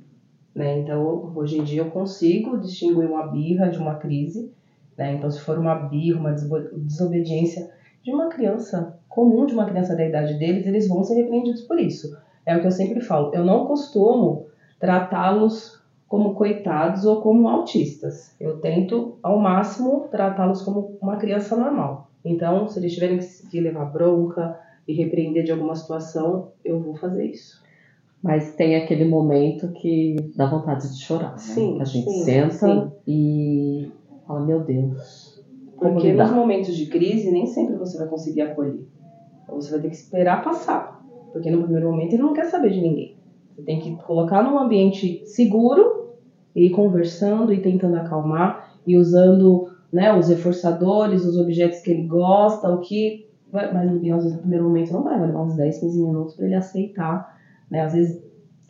Né? 0.54 0.78
Então, 0.78 1.32
hoje 1.34 1.58
em 1.58 1.64
dia 1.64 1.82
eu 1.82 1.90
consigo 1.90 2.56
distinguir 2.58 3.08
uma 3.08 3.26
birra 3.26 3.68
de 3.68 3.78
uma 3.78 3.96
crise. 3.96 4.52
Né? 4.96 5.14
Então, 5.14 5.28
se 5.28 5.40
for 5.40 5.58
uma 5.58 5.74
birra, 5.74 6.20
uma 6.20 6.32
desobediência 6.76 7.68
de 8.04 8.12
uma 8.12 8.28
criança 8.28 8.96
comum, 9.08 9.46
de 9.46 9.52
uma 9.52 9.66
criança 9.66 9.96
da 9.96 10.04
idade 10.04 10.38
deles, 10.38 10.64
eles 10.64 10.86
vão 10.86 11.02
ser 11.02 11.14
repreendidos 11.14 11.62
por 11.62 11.80
isso. 11.80 12.16
é 12.46 12.56
o 12.56 12.60
que 12.60 12.68
eu 12.68 12.70
sempre 12.70 13.00
falo. 13.00 13.32
Eu 13.34 13.44
não 13.44 13.66
costumo 13.66 14.46
tratá-los 14.78 15.80
como 16.06 16.34
coitados 16.34 17.04
ou 17.04 17.20
como 17.20 17.48
autistas. 17.48 18.36
Eu 18.38 18.60
tento, 18.60 19.18
ao 19.24 19.40
máximo, 19.40 20.08
tratá-los 20.08 20.62
como 20.62 20.96
uma 21.02 21.16
criança 21.16 21.56
normal. 21.56 22.10
Então, 22.24 22.68
se 22.68 22.78
eles 22.78 22.92
tiverem 22.92 23.18
que 23.18 23.60
levar 23.60 23.86
bronca 23.86 24.69
e 24.90 24.94
repreender 24.94 25.44
de 25.44 25.52
alguma 25.52 25.74
situação, 25.74 26.52
eu 26.64 26.80
vou 26.80 26.94
fazer 26.96 27.26
isso. 27.26 27.62
Mas 28.22 28.54
tem 28.54 28.76
aquele 28.76 29.04
momento 29.04 29.68
que 29.72 30.16
dá 30.36 30.46
vontade 30.46 30.88
de 30.92 31.00
chorar, 31.02 31.32
né? 31.32 31.38
Sim, 31.38 31.76
Que 31.76 31.82
a 31.82 31.84
gente 31.84 32.10
sim, 32.10 32.24
senta 32.24 32.50
sim. 32.50 32.90
e 33.06 33.90
fala, 34.26 34.44
meu 34.44 34.60
Deus. 34.60 35.42
Porque 35.78 36.10
lidar? 36.10 36.26
nos 36.26 36.34
momentos 36.34 36.76
de 36.76 36.86
crise, 36.86 37.30
nem 37.30 37.46
sempre 37.46 37.76
você 37.76 37.96
vai 37.96 38.08
conseguir 38.08 38.42
acolher. 38.42 38.84
Você 39.48 39.70
vai 39.70 39.80
ter 39.80 39.88
que 39.88 39.96
esperar 39.96 40.44
passar. 40.44 41.00
Porque 41.32 41.50
no 41.50 41.62
primeiro 41.62 41.90
momento 41.90 42.12
ele 42.12 42.22
não 42.22 42.34
quer 42.34 42.44
saber 42.46 42.70
de 42.70 42.80
ninguém. 42.80 43.16
Você 43.54 43.62
tem 43.62 43.80
que 43.80 43.96
colocar 44.02 44.42
num 44.42 44.58
ambiente 44.58 45.22
seguro 45.26 46.10
e 46.54 46.66
ir 46.66 46.70
conversando 46.70 47.52
e 47.52 47.62
tentando 47.62 47.96
acalmar 47.96 48.74
e 48.86 48.96
usando 48.96 49.68
né, 49.92 50.12
os 50.16 50.28
reforçadores, 50.28 51.24
os 51.24 51.38
objetos 51.38 51.80
que 51.80 51.90
ele 51.90 52.06
gosta, 52.06 52.68
o 52.68 52.80
que. 52.80 53.29
Vai- 53.50 53.72
Mas 53.72 53.90
às 53.92 54.00
vezes 54.00 54.32
no 54.32 54.38
primeiro 54.38 54.64
momento 54.64 54.92
não 54.92 55.02
vai, 55.02 55.18
vai 55.18 55.26
levar 55.28 55.42
uns 55.42 55.56
10, 55.56 55.78
15 55.78 56.00
minutos 56.00 56.34
para 56.34 56.46
ele 56.46 56.54
aceitar. 56.54 57.38
Né? 57.70 57.80
Às 57.82 57.92
vezes, 57.92 58.22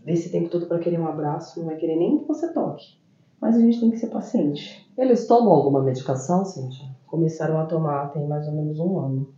esse 0.06 0.30
tempo 0.30 0.48
todo 0.48 0.66
para 0.66 0.78
querer 0.78 0.98
um 1.00 1.06
abraço, 1.06 1.58
não 1.58 1.66
vai 1.66 1.76
querer 1.76 1.96
nem 1.96 2.18
que 2.18 2.26
você 2.26 2.52
toque. 2.52 2.98
Mas 3.40 3.56
a 3.56 3.60
gente 3.60 3.80
tem 3.80 3.90
que 3.90 3.96
ser 3.96 4.08
paciente 4.08 4.86
Eles 4.98 5.26
tomam 5.26 5.52
alguma 5.52 5.82
medicação, 5.82 6.44
Cíntia? 6.44 6.86
começaram 7.06 7.58
a 7.58 7.64
tomar 7.64 8.12
tem 8.12 8.26
mais 8.28 8.46
ou 8.46 8.54
menos 8.54 8.78
um 8.78 8.98
ano. 8.98 9.28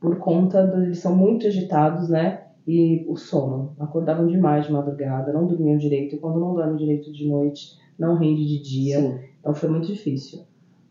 Por 0.00 0.16
conta 0.16 0.66
de 0.66 0.76
eles 0.86 0.98
são 0.98 1.14
muito 1.14 1.46
agitados, 1.46 2.08
né? 2.08 2.46
E 2.66 3.04
o 3.06 3.16
sono. 3.16 3.72
Acordavam 3.78 4.26
demais 4.26 4.66
de 4.66 4.72
madrugada, 4.72 5.32
não 5.32 5.46
dormiam 5.46 5.76
direito. 5.76 6.16
E 6.16 6.18
quando 6.18 6.40
não 6.40 6.54
dorme 6.54 6.76
direito 6.78 7.12
de 7.12 7.28
noite, 7.28 7.78
não 7.98 8.14
rende 8.14 8.46
de 8.46 8.60
dia. 8.60 8.98
Sim. 9.00 9.18
Então 9.38 9.54
foi 9.54 9.68
muito 9.68 9.86
difícil. 9.86 10.40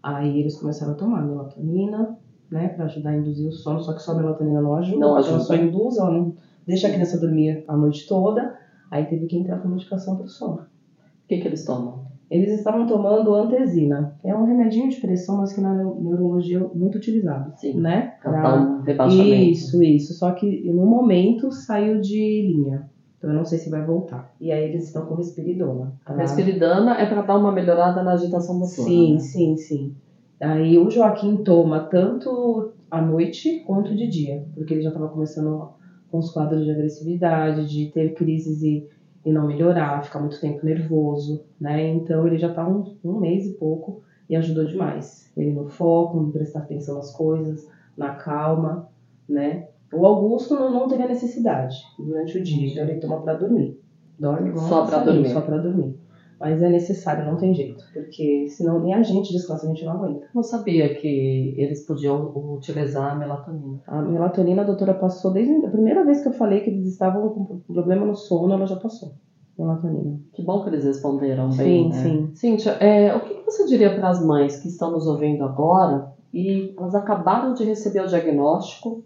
Aí 0.02 0.40
eles 0.40 0.56
começaram 0.58 0.94
a 0.94 0.96
tomar 0.96 1.26
melatonina, 1.26 2.18
né? 2.52 2.70
Pra 2.70 2.86
ajudar 2.86 3.12
a 3.12 3.18
induzir 3.18 3.48
o 3.48 3.52
sono. 3.52 3.80
Só 3.82 3.94
que 3.94 4.02
só 4.02 4.12
a 4.14 4.16
melatonina 4.16 4.62
não 4.62 4.76
ajuda. 4.76 5.00
Não 5.00 5.14
porque 5.16 5.28
Ela 5.30 5.38
ajuda. 5.38 5.44
só 5.44 5.56
induz, 5.56 5.98
ela 5.98 6.12
não 6.12 6.34
deixa 6.66 6.88
a 6.88 6.92
criança 6.92 7.20
dormir 7.20 7.64
a 7.68 7.76
noite 7.76 8.08
toda. 8.08 8.56
Aí 8.92 9.06
teve 9.06 9.28
que 9.28 9.38
entrar 9.38 9.60
com 9.60 9.68
medicação 9.70 10.16
pro 10.16 10.28
sono. 10.28 10.62
O 10.62 11.28
que, 11.28 11.38
que 11.38 11.48
eles 11.48 11.64
tomam? 11.64 12.08
Eles 12.30 12.52
estavam 12.54 12.86
tomando 12.86 13.34
antesina. 13.34 14.14
É 14.24 14.36
um 14.36 14.44
remedinho 14.46 14.88
de 14.90 14.98
pressão, 15.00 15.38
mas 15.38 15.52
que 15.52 15.62
na 15.62 15.74
neurologia 15.74 16.58
é 16.60 16.78
muito 16.78 16.96
utilizado, 16.96 17.54
Sim. 17.58 17.80
né? 17.80 18.14
Pra 18.22 18.42
Pra- 18.42 18.56
um 18.62 18.82
rebaixamento. 18.82 19.34
Isso, 19.52 19.82
isso. 19.84 20.14
Só 20.14 20.32
que 20.32 20.72
no 20.72 20.86
momento 20.86 21.52
saiu 21.52 22.00
de 22.00 22.54
linha. 22.54 22.88
Então 23.18 23.32
eu 23.32 23.36
não 23.36 23.44
sei 23.46 23.58
se 23.58 23.70
vai 23.70 23.84
voltar. 23.84 24.32
E 24.40 24.52
aí 24.52 24.64
eles 24.70 24.86
estão 24.86 25.06
com 25.06 25.16
risperidona. 25.16 25.92
A 26.06 26.14
tá? 26.14 26.22
risperidona 26.22 26.94
é 27.00 27.06
para 27.06 27.22
dar 27.24 27.38
uma 27.38 27.52
melhorada 27.52 28.02
na 28.04 28.14
agitação 28.14 28.54
motora. 28.56 28.88
Sim, 28.88 29.14
né? 29.14 29.20
sim, 29.20 29.58
sim. 29.58 29.94
Aí 30.40 30.78
o 30.78 30.90
Joaquim 30.90 31.38
toma 31.38 31.82
tanto 31.82 32.72
à 32.90 33.02
noite 33.02 33.64
quanto 33.66 33.96
de 33.96 34.08
dia, 34.08 34.46
porque 34.56 34.74
ele 34.74 34.82
já 34.82 34.90
estava 34.90 35.10
começando 35.10 35.70
com 36.10 36.18
os 36.18 36.32
quadros 36.32 36.64
de 36.64 36.72
agressividade, 36.72 37.68
de 37.68 37.92
ter 37.92 38.14
crises 38.14 38.62
e, 38.64 38.88
e 39.26 39.32
não 39.32 39.48
melhorar, 39.48 40.04
ficar 40.04 40.20
muito 40.20 40.40
tempo 40.40 40.66
nervoso, 40.66 41.44
né? 41.60 41.88
Então 41.88 42.26
ele 42.26 42.38
já 42.38 42.48
está 42.48 42.68
um, 42.68 42.96
um 43.04 43.20
mês 43.20 43.46
e 43.46 43.54
pouco 43.54 44.02
e 44.30 44.36
ajudou 44.36 44.66
demais. 44.66 45.32
Ele 45.36 45.52
no 45.52 45.68
foco, 45.68 46.22
em 46.22 46.32
prestar 46.32 46.60
atenção 46.60 46.96
nas 46.96 47.12
coisas, 47.12 47.68
na 47.98 48.12
calma, 48.12 48.88
né? 49.28 49.68
O 49.92 50.06
Augusto 50.06 50.56
não, 50.56 50.72
não 50.72 50.88
teve 50.88 51.04
a 51.04 51.08
necessidade 51.08 51.76
durante 51.98 52.38
o 52.38 52.44
dia, 52.44 52.72
então 52.72 52.84
ele 52.84 53.00
toma 53.00 53.22
para 53.22 53.34
dormir. 53.34 53.78
Dorme 54.18 54.50
igual 54.50 54.68
Só 54.68 54.86
pra 54.86 55.00
passarinho, 55.00 55.14
dormir. 55.14 55.34
Só 55.34 55.42
para 55.42 55.58
dormir. 55.58 55.96
Mas 56.40 56.62
é 56.62 56.70
necessário, 56.70 57.26
não 57.26 57.36
tem 57.36 57.54
jeito. 57.54 57.84
Porque 57.94 58.48
senão 58.48 58.80
nem 58.80 58.94
a 58.94 59.04
gente 59.04 59.34
descansa, 59.34 59.66
a 59.66 59.70
gente 59.70 59.84
não 59.84 59.94
aguenta. 59.94 60.28
Não 60.34 60.42
sabia 60.42 60.96
que 60.96 61.54
eles 61.58 61.86
podiam 61.86 62.32
utilizar 62.54 63.12
a 63.12 63.16
melatonina. 63.16 63.82
A 63.86 64.02
melatonina 64.02 64.62
a 64.62 64.66
doutora 64.66 64.94
passou 64.94 65.32
desde 65.34 65.54
a 65.66 65.70
primeira 65.70 66.06
vez 66.06 66.22
que 66.22 66.30
eu 66.30 66.34
falei 66.34 66.62
que 66.62 66.70
eles 66.70 66.88
estavam 66.88 67.30
com 67.30 67.60
problema 67.74 68.06
no 68.06 68.16
sono, 68.16 68.54
ela 68.54 68.66
já 68.66 68.78
passou. 68.78 69.12
Melatonina. 69.58 70.18
Que 70.32 70.42
bom 70.42 70.64
que 70.64 70.70
eles 70.70 70.86
responderam 70.86 71.50
bem. 71.50 71.58
Sim, 71.58 71.90
né? 71.90 72.04
sim. 72.04 72.32
Cíntia, 72.34 72.72
é, 72.80 73.14
o 73.14 73.20
que 73.20 73.34
você 73.46 73.66
diria 73.66 73.94
para 73.94 74.08
as 74.08 74.26
mães 74.26 74.56
que 74.62 74.70
estão 74.70 74.92
nos 74.92 75.06
ouvindo 75.06 75.44
agora 75.44 76.14
e 76.34 76.74
elas 76.78 76.96
acabaram 76.96 77.54
de 77.54 77.66
receber 77.66 78.00
o 78.00 78.08
diagnóstico 78.08 79.04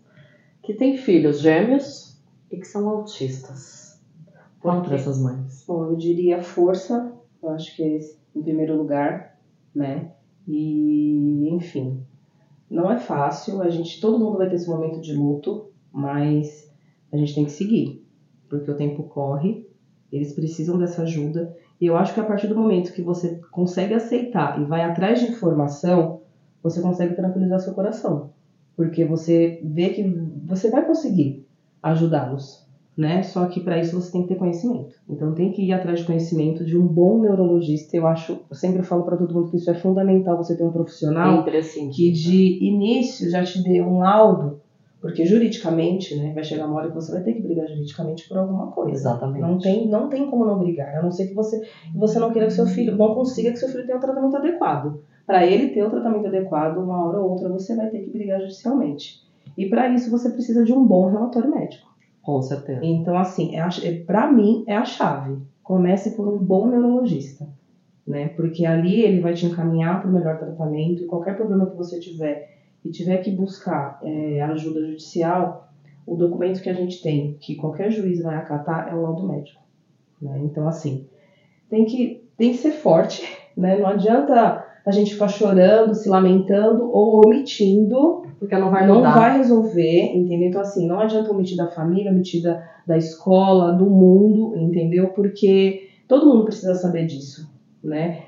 que 0.62 0.76
têm 0.76 0.98
filhos 0.98 1.40
gêmeos 1.40 2.22
e 2.52 2.58
que 2.58 2.68
são 2.68 2.88
autistas? 2.88 3.84
Quê? 4.62 4.96
essas 4.96 5.22
mães. 5.22 5.66
Bom, 5.68 5.86
eu 5.86 5.96
diria 5.96 6.42
força, 6.42 7.12
eu 7.44 7.50
acho 7.50 7.76
que 7.76 7.84
é 7.84 7.98
esse, 7.98 8.18
em 8.36 8.42
primeiro 8.42 8.78
lugar, 8.78 9.38
né? 9.74 10.12
E, 10.48 11.50
enfim, 11.50 12.02
não 12.70 12.92
é 12.92 12.98
fácil, 12.98 13.62
a 13.62 13.70
gente, 13.70 14.00
todo 14.02 14.20
mundo 14.20 14.38
vai 14.38 14.50
ter 14.50 14.56
esse 14.56 14.70
momento 14.70 15.00
de 15.00 15.14
luto, 15.14 15.68
mas 15.92 16.72
a 17.12 17.18
gente 17.18 17.36
tem 17.36 17.46
que 17.46 17.52
seguir, 17.52 18.04
porque 18.50 18.70
o 18.70 18.76
tempo 18.76 19.04
corre, 19.04 19.68
eles 20.12 20.34
precisam 20.34 20.78
dessa 20.78 21.04
ajuda, 21.04 21.56
e 21.80 21.86
eu 21.86 21.96
acho 21.96 22.14
que 22.14 22.20
a 22.20 22.26
partir 22.26 22.48
do 22.48 22.56
momento 22.56 22.94
que 22.94 23.02
você 23.02 23.40
consegue 23.52 23.94
aceitar 23.94 24.60
e 24.62 24.66
vai 24.66 24.82
atrás 24.82 25.20
de 25.20 25.32
informação, 25.32 26.22
você 26.62 26.82
consegue 26.82 27.16
tranquilizar 27.16 27.60
seu 27.60 27.74
coração, 27.74 28.32
porque 28.76 29.06
você 29.06 29.60
vê 29.64 29.90
que 29.90 30.04
você 30.46 30.70
vai 30.70 30.86
conseguir 30.86 31.46
ajudá-los, 31.82 32.63
né? 32.98 33.24
Só 33.24 33.46
que 33.48 33.60
para 33.60 33.80
isso 33.80 34.00
você 34.00 34.12
tem 34.12 34.22
que 34.24 34.30
ter 34.30 34.36
conhecimento. 34.36 34.96
Então 35.10 35.34
tem 35.34 35.52
que 35.52 35.64
ir 35.64 35.74
atrás 35.74 36.00
de 36.00 36.06
conhecimento 36.06 36.64
de 36.64 36.78
um 36.78 36.86
bom 36.86 37.22
neurologista. 37.22 37.98
Eu 37.98 38.08
acho, 38.08 38.40
eu 38.50 38.56
sempre 38.56 38.84
falo 38.84 39.04
para 39.04 39.18
todo 39.18 39.34
mundo 39.34 39.50
que 39.50 39.58
isso 39.58 39.70
é 39.70 39.74
fundamental 39.74 40.38
você 40.38 40.56
ter 40.56 40.64
um 40.64 40.72
profissional 40.72 41.38
Sempre 41.38 41.58
assim. 41.58 41.90
que 41.90 42.12
de 42.12 42.64
início 42.64 43.30
já 43.30 43.44
te 43.44 43.64
dê 43.64 43.82
um 43.82 44.00
laudo, 44.00 44.62
porque 45.02 45.26
juridicamente, 45.26 46.16
né, 46.16 46.32
vai 46.34 46.44
chegar 46.44 46.68
uma 46.68 46.78
hora 46.78 46.90
que 46.90 46.96
você 46.96 47.12
vai 47.12 47.24
ter 47.24 47.34
que 47.34 47.42
brigar 47.42 47.68
juridicamente 47.68 48.28
por 48.28 48.38
alguma 48.38 48.72
coisa. 48.72 48.92
Exatamente. 48.92 49.42
Não 49.42 49.58
tem, 49.58 49.88
não 49.90 50.08
tem 50.08 50.30
como 50.30 50.46
não 50.46 50.60
brigar, 50.60 50.96
a 50.96 51.02
não 51.02 51.12
ser 51.12 51.28
que 51.28 51.34
você, 51.34 51.60
você 51.96 52.20
não 52.20 52.32
queira 52.32 52.48
que 52.48 52.54
seu 52.54 52.66
filho, 52.66 52.96
não 52.96 53.14
consiga 53.14 53.52
que 53.52 53.58
seu 53.58 53.70
filho 53.70 53.86
tenha 53.86 53.98
um 53.98 54.02
tratamento 54.02 54.38
adequado. 54.38 55.02
Para 55.26 55.46
ele 55.46 55.70
ter 55.70 55.84
o 55.84 55.90
tratamento 55.90 56.28
adequado, 56.28 56.78
uma 56.78 57.08
hora 57.08 57.20
ou 57.20 57.32
outra 57.32 57.50
você 57.50 57.76
vai 57.76 57.90
ter 57.90 58.00
que 58.00 58.12
brigar 58.12 58.40
judicialmente. 58.42 59.24
E 59.58 59.68
para 59.68 59.90
isso 59.90 60.12
você 60.12 60.30
precisa 60.30 60.64
de 60.64 60.74
um 60.74 60.86
bom 60.86 61.10
relatório 61.10 61.50
médico. 61.50 61.93
Com 62.24 62.42
certeza. 62.42 62.84
Então, 62.84 63.18
assim, 63.18 63.56
é 63.56 63.68
é, 63.84 64.04
pra 64.04 64.32
mim 64.32 64.64
é 64.66 64.76
a 64.76 64.86
chave. 64.86 65.38
Comece 65.62 66.16
por 66.16 66.28
um 66.28 66.38
bom 66.38 66.68
neurologista, 66.68 67.48
né? 68.08 68.30
Porque 68.30 68.66
ali 68.66 69.02
ele 69.02 69.20
vai 69.20 69.34
te 69.34 69.46
encaminhar 69.46 70.02
para 70.02 70.10
o 70.10 70.14
melhor 70.14 70.40
tratamento 70.40 71.04
e 71.04 71.06
qualquer 71.06 71.36
problema 71.36 71.70
que 71.70 71.76
você 71.76 72.00
tiver 72.00 72.54
e 72.84 72.90
tiver 72.90 73.18
que 73.18 73.32
buscar 73.32 74.00
é, 74.02 74.42
ajuda 74.42 74.86
judicial, 74.86 75.70
o 76.06 76.16
documento 76.16 76.62
que 76.62 76.70
a 76.70 76.74
gente 76.74 77.02
tem, 77.02 77.38
que 77.40 77.56
qualquer 77.56 77.92
juiz 77.92 78.22
vai 78.22 78.36
acatar, 78.36 78.90
é 78.90 78.94
o 78.94 79.02
laudo 79.02 79.26
médico. 79.26 79.62
Né? 80.22 80.40
Então, 80.44 80.68
assim, 80.68 81.06
tem 81.70 81.86
que, 81.86 82.24
tem 82.38 82.52
que 82.52 82.58
ser 82.58 82.72
forte, 82.72 83.22
né? 83.56 83.78
Não 83.78 83.88
adianta 83.88 84.63
a 84.86 84.92
gente 84.92 85.14
ficar 85.14 85.30
chorando, 85.30 85.94
se 85.94 86.10
lamentando 86.10 86.90
ou 86.92 87.22
omitindo 87.26 88.24
Porque 88.38 88.56
não 88.58 88.70
vai 88.70 88.86
não 88.86 88.96
mudar. 88.96 89.18
vai 89.18 89.38
resolver, 89.38 90.16
entendeu? 90.16 90.50
Então, 90.50 90.62
assim, 90.62 90.88
não 90.88 91.00
adianta 91.00 91.32
omitir 91.32 91.56
da 91.56 91.68
família, 91.68 92.12
omitir 92.12 92.44
da, 92.44 92.62
da 92.86 92.98
escola, 92.98 93.72
do 93.72 93.86
mundo, 93.86 94.58
entendeu? 94.58 95.10
Porque 95.10 95.88
todo 96.08 96.26
mundo 96.28 96.44
precisa 96.44 96.76
saber 96.76 97.06
disso, 97.06 97.50
né? 97.82 98.24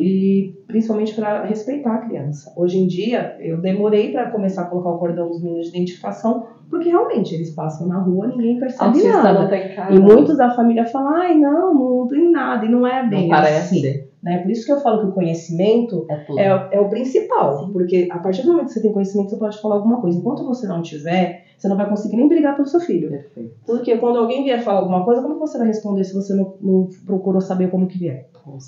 E 0.00 0.52
principalmente 0.66 1.14
para 1.14 1.44
respeitar 1.44 1.94
a 1.94 1.98
criança. 1.98 2.52
Hoje 2.56 2.78
em 2.78 2.88
dia, 2.88 3.36
eu 3.38 3.60
demorei 3.60 4.10
para 4.10 4.30
começar 4.32 4.62
a 4.62 4.66
colocar 4.66 4.90
o 4.90 4.98
cordão 4.98 5.28
dos 5.28 5.40
meninos 5.40 5.70
de 5.70 5.76
identificação, 5.76 6.46
porque 6.68 6.88
realmente 6.88 7.34
eles 7.36 7.50
passam 7.54 7.86
na 7.86 8.00
rua, 8.00 8.26
ninguém 8.26 8.58
percebe 8.58 9.00
nada. 9.04 9.42
não 9.42 9.48
tem 9.48 9.74
cara. 9.76 9.94
E 9.94 9.98
muitos 10.00 10.36
da 10.36 10.50
família 10.50 10.84
falam, 10.84 11.14
ai, 11.14 11.38
não, 11.38 11.72
não 11.72 12.08
tem 12.08 12.32
nada, 12.32 12.66
e 12.66 12.68
não 12.68 12.84
é 12.84 13.08
bem 13.08 13.22
não 13.22 13.28
parece. 13.28 14.07
Né? 14.22 14.38
Por 14.38 14.50
isso 14.50 14.66
que 14.66 14.72
eu 14.72 14.80
falo 14.80 15.00
que 15.02 15.06
o 15.08 15.12
conhecimento 15.12 16.04
É 16.08 16.42
é, 16.42 16.68
é 16.72 16.80
o 16.80 16.88
principal, 16.88 17.68
porque 17.72 18.08
a 18.10 18.18
partir 18.18 18.42
do 18.42 18.48
momento 18.52 18.66
que 18.66 18.72
você 18.74 18.82
tem 18.82 18.92
conhecimento, 18.92 19.30
você 19.30 19.36
pode 19.36 19.60
falar 19.60 19.76
alguma 19.76 20.00
coisa. 20.00 20.18
Enquanto 20.18 20.44
você 20.44 20.66
não 20.66 20.82
tiver, 20.82 21.44
você 21.56 21.68
não 21.68 21.76
vai 21.76 21.88
conseguir 21.88 22.16
nem 22.16 22.28
brigar 22.28 22.56
pelo 22.56 22.66
seu 22.66 22.80
filho. 22.80 23.10
Perfeito. 23.10 23.54
Porque 23.64 23.96
quando 23.98 24.18
alguém 24.18 24.42
vier 24.44 24.60
falar 24.62 24.80
alguma 24.80 25.04
coisa, 25.04 25.22
como 25.22 25.38
você 25.38 25.56
vai 25.58 25.68
responder 25.68 26.02
se 26.04 26.14
você 26.14 26.34
não, 26.34 26.54
não 26.60 26.88
procurou 27.06 27.40
saber 27.40 27.70
como 27.70 27.86
que 27.86 27.98
vier, 27.98 28.26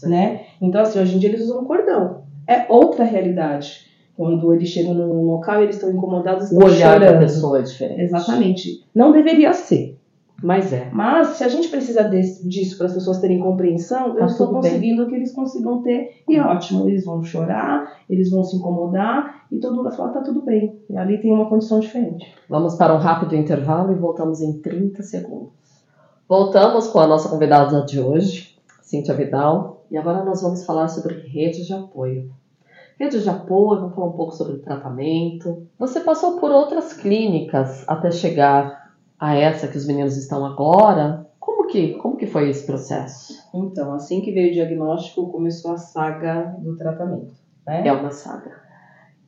né? 0.08 0.40
Então, 0.62 0.80
assim, 0.82 1.00
hoje 1.00 1.16
em 1.16 1.18
dia 1.18 1.30
eles 1.30 1.42
usam 1.42 1.64
cordão. 1.64 2.22
É 2.46 2.66
outra 2.68 3.04
realidade. 3.04 3.88
Quando 4.16 4.52
eles 4.52 4.68
chegam 4.68 4.92
num 4.92 5.24
local 5.24 5.60
e 5.60 5.64
eles 5.64 5.76
estão 5.76 5.90
incomodados, 5.90 6.50
O 6.50 6.54
estão 6.54 6.66
olhar 6.68 7.00
da 7.00 7.06
chorando. 7.06 7.20
pessoa 7.22 7.58
é 7.58 7.62
diferente. 7.62 8.00
Exatamente. 8.02 8.84
Não 8.94 9.12
deveria 9.12 9.52
ser. 9.52 9.96
Mas 10.42 10.72
é. 10.72 10.88
Mas 10.92 11.28
se 11.28 11.44
a 11.44 11.48
gente 11.48 11.68
precisa 11.68 12.02
desse- 12.04 12.48
disso 12.48 12.76
para 12.78 12.86
as 12.86 12.94
pessoas 12.94 13.18
terem 13.20 13.40
compreensão, 13.40 14.14
Tá 14.14 14.20
eu 14.20 14.26
estou 14.26 14.46
tudo 14.48 14.60
bem. 14.60 14.70
conseguindo 14.70 15.06
que 15.06 15.14
eles 15.14 15.32
consigam 15.34 15.82
ter. 15.82 16.22
E 16.28 16.36
é 16.36 16.42
ótimo, 16.42 16.88
eles 16.88 17.04
vão 17.04 17.22
chorar, 17.22 17.98
eles 18.08 18.30
vão 18.30 18.42
se 18.42 18.56
incomodar 18.56 19.42
e 19.52 19.58
todo 19.58 19.72
mundo 19.76 19.84
vai 19.88 19.92
falar, 19.96 20.12
tá 20.12 20.20
tudo 20.22 20.42
bem. 20.42 20.78
E 20.88 20.96
ali 20.96 21.20
tem 21.20 21.32
uma 21.32 21.48
condição 21.48 21.78
diferente. 21.80 22.26
Vamos 22.48 22.74
para 22.76 22.94
um 22.94 22.98
rápido 22.98 23.36
intervalo 23.36 23.92
e 23.92 23.96
voltamos 23.96 24.40
em 24.40 24.60
30 24.60 25.02
segundos. 25.02 25.50
Voltamos 26.28 26.86
com 26.86 27.00
a 27.00 27.06
nossa 27.06 27.28
convidada 27.28 27.84
de 27.84 28.00
hoje, 28.00 28.56
Cíntia 28.82 29.14
Vidal, 29.14 29.84
e 29.90 29.98
agora 29.98 30.22
nós 30.24 30.40
vamos 30.42 30.64
falar 30.64 30.88
sobre 30.88 31.14
rede 31.26 31.66
de 31.66 31.72
apoio. 31.72 32.30
Rede 32.98 33.20
de 33.22 33.28
apoio, 33.28 33.80
vamos 33.80 33.94
falar 33.94 34.06
um 34.08 34.12
pouco 34.12 34.32
sobre 34.32 34.58
tratamento. 34.58 35.66
Você 35.78 36.00
passou 36.00 36.38
por 36.38 36.50
outras 36.50 36.92
clínicas 36.92 37.82
até 37.88 38.10
chegar 38.10 38.79
a 39.20 39.34
essa 39.34 39.68
que 39.68 39.76
os 39.76 39.86
meninos 39.86 40.16
estão 40.16 40.44
agora. 40.46 41.26
Como 41.38 41.68
que, 41.68 41.94
como 41.98 42.16
que 42.16 42.26
foi 42.26 42.48
esse 42.48 42.64
processo? 42.64 43.34
Então, 43.54 43.92
assim 43.92 44.22
que 44.22 44.32
veio 44.32 44.50
o 44.50 44.54
diagnóstico, 44.54 45.30
começou 45.30 45.72
a 45.72 45.76
saga 45.76 46.56
do 46.58 46.76
tratamento. 46.76 47.34
Né? 47.66 47.86
É 47.86 47.92
uma 47.92 48.10
saga. 48.10 48.58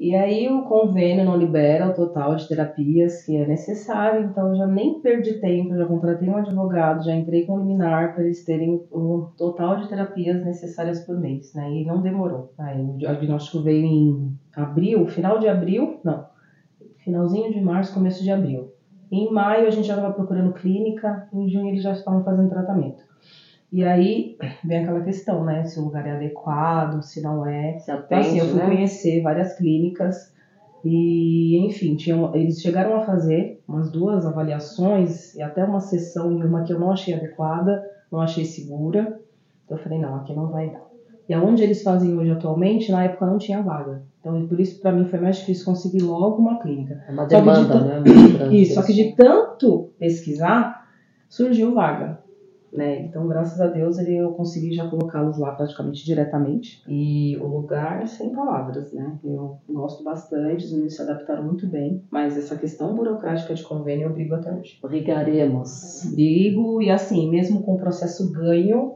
E 0.00 0.16
aí 0.16 0.48
o 0.48 0.62
convênio 0.62 1.24
não 1.24 1.36
libera 1.36 1.88
o 1.88 1.94
total 1.94 2.34
de 2.34 2.48
terapias 2.48 3.24
que 3.24 3.36
é 3.36 3.46
necessário, 3.46 4.24
então 4.24 4.48
eu 4.48 4.56
já 4.56 4.66
nem 4.66 5.00
perdi 5.00 5.34
tempo, 5.34 5.76
já 5.76 5.86
contratei 5.86 6.28
um 6.28 6.36
advogado, 6.38 7.04
já 7.04 7.14
entrei 7.14 7.46
com 7.46 7.58
liminar 7.58 8.12
para 8.12 8.24
eles 8.24 8.44
terem 8.44 8.82
o 8.90 9.28
total 9.38 9.76
de 9.76 9.88
terapias 9.88 10.44
necessárias 10.44 11.04
por 11.04 11.16
mês, 11.20 11.54
né? 11.54 11.70
E 11.70 11.84
não 11.84 12.02
demorou. 12.02 12.52
Aí 12.58 12.80
o 12.80 12.96
diagnóstico 12.96 13.62
veio 13.62 13.84
em 13.84 14.36
abril, 14.56 15.06
final 15.06 15.38
de 15.38 15.46
abril, 15.46 16.00
não, 16.02 16.26
finalzinho 17.04 17.52
de 17.52 17.60
março, 17.60 17.94
começo 17.94 18.24
de 18.24 18.30
abril. 18.32 18.71
Em 19.12 19.30
maio 19.30 19.66
a 19.66 19.70
gente 19.70 19.86
já 19.86 19.94
estava 19.94 20.14
procurando 20.14 20.54
clínica, 20.54 21.28
em 21.34 21.46
junho 21.46 21.68
eles 21.68 21.82
já 21.82 21.92
estavam 21.92 22.24
fazendo 22.24 22.48
tratamento. 22.48 23.04
E 23.70 23.84
aí 23.84 24.38
vem 24.64 24.78
aquela 24.78 25.02
questão, 25.02 25.44
né? 25.44 25.64
Se 25.64 25.78
o 25.78 25.84
lugar 25.84 26.06
é 26.06 26.12
adequado, 26.12 27.02
se 27.02 27.20
não 27.20 27.46
é. 27.46 27.78
Se 27.78 27.90
atende, 27.90 28.06
Então, 28.06 28.18
assim, 28.20 28.38
eu 28.38 28.46
fui 28.46 28.60
né? 28.60 28.66
conhecer 28.66 29.22
várias 29.22 29.54
clínicas 29.54 30.34
e, 30.82 31.58
enfim, 31.66 31.94
tinham, 31.94 32.34
eles 32.34 32.60
chegaram 32.60 32.96
a 32.96 33.04
fazer 33.04 33.62
umas 33.68 33.92
duas 33.92 34.24
avaliações 34.24 35.34
e 35.34 35.42
até 35.42 35.62
uma 35.62 35.80
sessão 35.80 36.32
em 36.32 36.42
uma 36.42 36.64
que 36.64 36.72
eu 36.72 36.80
não 36.80 36.90
achei 36.90 37.12
adequada, 37.12 37.82
não 38.10 38.20
achei 38.20 38.46
segura. 38.46 39.20
Então 39.66 39.76
eu 39.76 39.82
falei, 39.82 39.98
não, 39.98 40.16
aqui 40.16 40.34
não 40.34 40.48
vai 40.48 40.70
dar. 40.70 40.86
E 41.28 41.34
aonde 41.34 41.62
eles 41.62 41.82
fazem 41.82 42.16
hoje 42.16 42.30
atualmente, 42.30 42.90
na 42.90 43.04
época 43.04 43.26
não 43.26 43.36
tinha 43.36 43.62
vaga. 43.62 44.02
Então, 44.22 44.46
por 44.46 44.60
isso, 44.60 44.80
para 44.80 44.92
mim, 44.92 45.04
foi 45.04 45.18
mais 45.18 45.38
difícil 45.38 45.64
conseguir 45.64 46.02
logo 46.02 46.36
uma 46.36 46.60
clínica. 46.60 47.02
É 47.08 47.10
uma 47.10 47.28
Só 47.28 47.28
que 47.28 47.34
de 47.34 47.40
demanda, 47.40 47.72
tan- 47.72 47.84
né? 48.00 48.54
Isso, 48.54 48.74
só 48.74 48.82
que 48.84 48.92
de 48.92 49.16
tanto 49.16 49.90
pesquisar, 49.98 50.86
surgiu 51.28 51.74
vaga. 51.74 52.22
Né? 52.72 53.02
Então, 53.02 53.26
graças 53.28 53.60
a 53.60 53.66
Deus, 53.66 53.98
ele, 53.98 54.16
eu 54.16 54.30
consegui 54.32 54.72
já 54.72 54.88
colocá-los 54.88 55.38
lá 55.38 55.52
praticamente 55.52 56.04
diretamente. 56.06 56.82
E 56.88 57.36
o 57.38 57.46
lugar, 57.46 58.06
sem 58.08 58.30
palavras, 58.30 58.92
né? 58.94 59.18
Eu 59.22 59.58
gosto 59.68 60.02
bastante, 60.02 60.64
os 60.64 60.72
meninos 60.72 60.94
se 60.96 61.02
adaptaram 61.02 61.44
muito 61.44 61.66
bem, 61.66 62.02
mas 62.10 62.34
essa 62.38 62.56
questão 62.56 62.94
burocrática 62.94 63.52
de 63.52 63.62
convênio 63.62 64.06
eu 64.08 64.12
brigo 64.14 64.34
até 64.36 64.50
hoje. 64.54 64.78
Brigaremos. 64.80 66.10
Brigo, 66.14 66.80
e 66.80 66.90
assim, 66.90 67.28
mesmo 67.28 67.62
com 67.62 67.74
o 67.74 67.78
processo 67.78 68.32
ganho, 68.32 68.94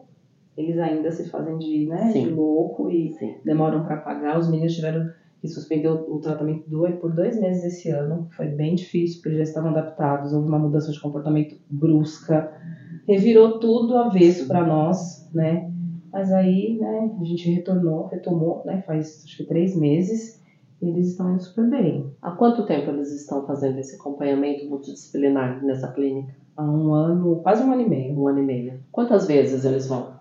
eles 0.57 0.79
ainda 0.79 1.11
se 1.11 1.29
fazem 1.29 1.59
de, 1.59 1.87
né, 1.87 2.11
Sim. 2.13 2.29
de 2.29 2.31
louco 2.31 2.89
e 2.91 3.13
Sim. 3.13 3.35
demoram 3.45 3.85
para 3.85 3.99
pagar. 3.99 4.39
Os 4.39 4.49
meninos 4.51 4.75
tiveram 4.75 5.07
que 5.41 5.49
suspender 5.49 5.89
o, 5.89 6.15
o 6.15 6.19
tratamento 6.19 6.69
do- 6.69 6.91
por 6.99 7.15
dois 7.15 7.39
meses 7.39 7.63
esse 7.65 7.91
ano. 7.91 8.27
Foi 8.35 8.47
bem 8.49 8.75
difícil, 8.75 9.17
porque 9.19 9.29
eles 9.29 9.39
já 9.39 9.45
estavam 9.45 9.71
adaptados. 9.71 10.33
Houve 10.33 10.49
uma 10.49 10.59
mudança 10.59 10.91
de 10.91 11.01
comportamento 11.01 11.57
brusca. 11.69 12.51
Revirou 13.07 13.59
tudo 13.59 13.89
do 13.89 13.97
avesso 13.99 14.49
para 14.49 14.65
nós, 14.67 15.29
né? 15.33 15.71
Mas 16.13 16.33
aí, 16.33 16.79
né, 16.81 17.15
a 17.21 17.25
gente 17.25 17.51
retornou, 17.51 18.07
retomou, 18.07 18.63
né? 18.65 18.83
Faz 18.87 19.23
acho 19.25 19.37
que 19.37 19.45
três 19.45 19.77
meses. 19.77 20.43
E 20.81 20.89
eles 20.89 21.09
estão 21.09 21.31
indo 21.33 21.43
super 21.43 21.69
bem. 21.69 22.07
Há 22.21 22.33
quanto 22.33 22.65
tempo 22.67 22.91
eles 22.91 23.11
estão 23.13 23.47
fazendo 23.47 23.79
esse 23.79 23.97
acompanhamento 23.97 24.67
multidisciplinar 24.69 25.63
nessa 25.65 25.89
clínica? 25.89 26.35
Há 26.57 26.65
um 26.65 26.93
ano, 26.93 27.37
quase 27.43 27.63
um 27.63 27.73
ano 27.73 27.83
e 27.83 27.89
meio. 27.89 28.19
Um 28.19 28.29
ano 28.29 28.39
e 28.41 28.43
meio. 28.43 28.81
Quantas 28.93 29.27
vezes 29.27 29.65
eles 29.65 29.87
vão? 29.87 30.16